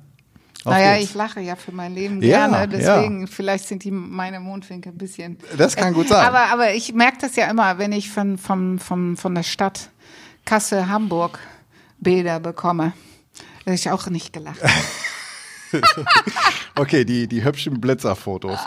[0.66, 3.28] Naja, ich lache ja für mein Leben ja, gerne, deswegen ja.
[3.28, 5.38] vielleicht sind die meine Mondwinkel ein bisschen.
[5.58, 6.26] Das kann gut sein.
[6.26, 9.90] Aber, aber ich merke das ja immer, wenn ich von, von, von, von der Stadt
[10.46, 11.40] Kassel, Hamburg
[12.00, 12.94] Bilder bekomme,
[13.66, 14.60] dass ich auch nicht gelacht
[16.76, 18.60] okay, die, die hübschen Blitzerfotos.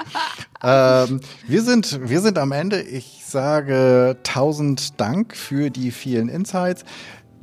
[0.63, 2.81] ähm, wir, sind, wir sind am Ende.
[2.83, 6.85] Ich sage tausend Dank für die vielen Insights.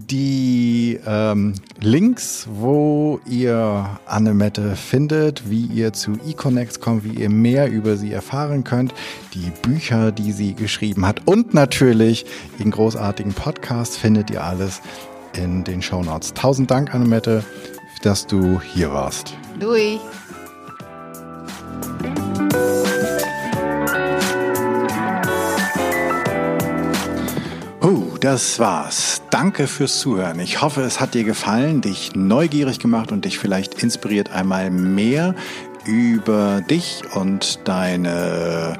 [0.09, 7.71] Die ähm, Links, wo ihr Annemette findet, wie ihr zu eConnects kommt, wie ihr mehr
[7.71, 8.93] über sie erfahren könnt,
[9.33, 12.25] die Bücher, die sie geschrieben hat und natürlich
[12.59, 14.81] den großartigen Podcast findet ihr alles
[15.35, 16.33] in den Show Notes.
[16.33, 17.43] Tausend Dank, Annemette,
[18.01, 19.33] dass du hier warst.
[19.59, 19.99] Louis.
[28.23, 29.21] Das war's.
[29.31, 30.39] Danke fürs Zuhören.
[30.39, 35.35] Ich hoffe, es hat dir gefallen, dich neugierig gemacht und dich vielleicht inspiriert, einmal mehr
[35.85, 38.79] über dich und deine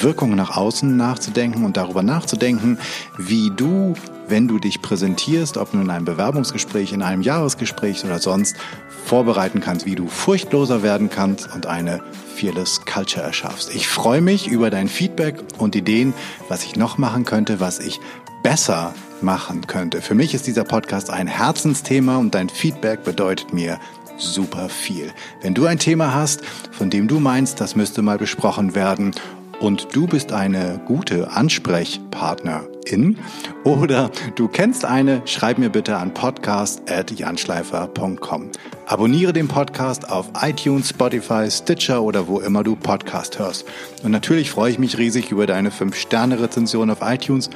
[0.00, 2.78] Wirkungen nach außen nachzudenken und darüber nachzudenken,
[3.18, 3.92] wie du,
[4.26, 8.56] wenn du dich präsentierst, ob nun in einem Bewerbungsgespräch, in einem Jahresgespräch oder sonst,
[9.04, 12.00] vorbereiten kannst, wie du furchtloser werden kannst und eine
[12.36, 13.74] Fearless Culture erschaffst.
[13.74, 16.14] Ich freue mich über dein Feedback und Ideen,
[16.48, 18.00] was ich noch machen könnte, was ich
[18.42, 20.00] besser machen könnte.
[20.00, 23.78] Für mich ist dieser Podcast ein Herzensthema und dein Feedback bedeutet mir
[24.16, 25.12] super viel.
[25.42, 29.14] Wenn du ein Thema hast, von dem du meinst, das müsste mal besprochen werden
[29.60, 33.18] und du bist eine gute Ansprechpartnerin
[33.64, 38.50] oder du kennst eine, schreib mir bitte an podcast.janschleifer.com.
[38.86, 43.64] Abonniere den Podcast auf iTunes, Spotify, Stitcher oder wo immer du Podcast hörst.
[44.02, 47.50] Und natürlich freue ich mich riesig über deine 5-Sterne-Rezension auf iTunes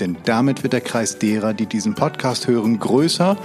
[0.00, 3.36] denn damit wird der Kreis derer, die diesen Podcast hören, größer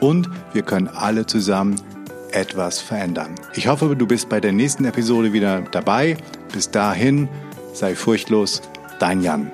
[0.00, 1.76] und wir können alle zusammen
[2.32, 3.34] etwas verändern.
[3.54, 6.16] Ich hoffe, du bist bei der nächsten Episode wieder dabei.
[6.52, 7.28] Bis dahin,
[7.72, 8.62] sei furchtlos,
[8.98, 9.50] dein Jan.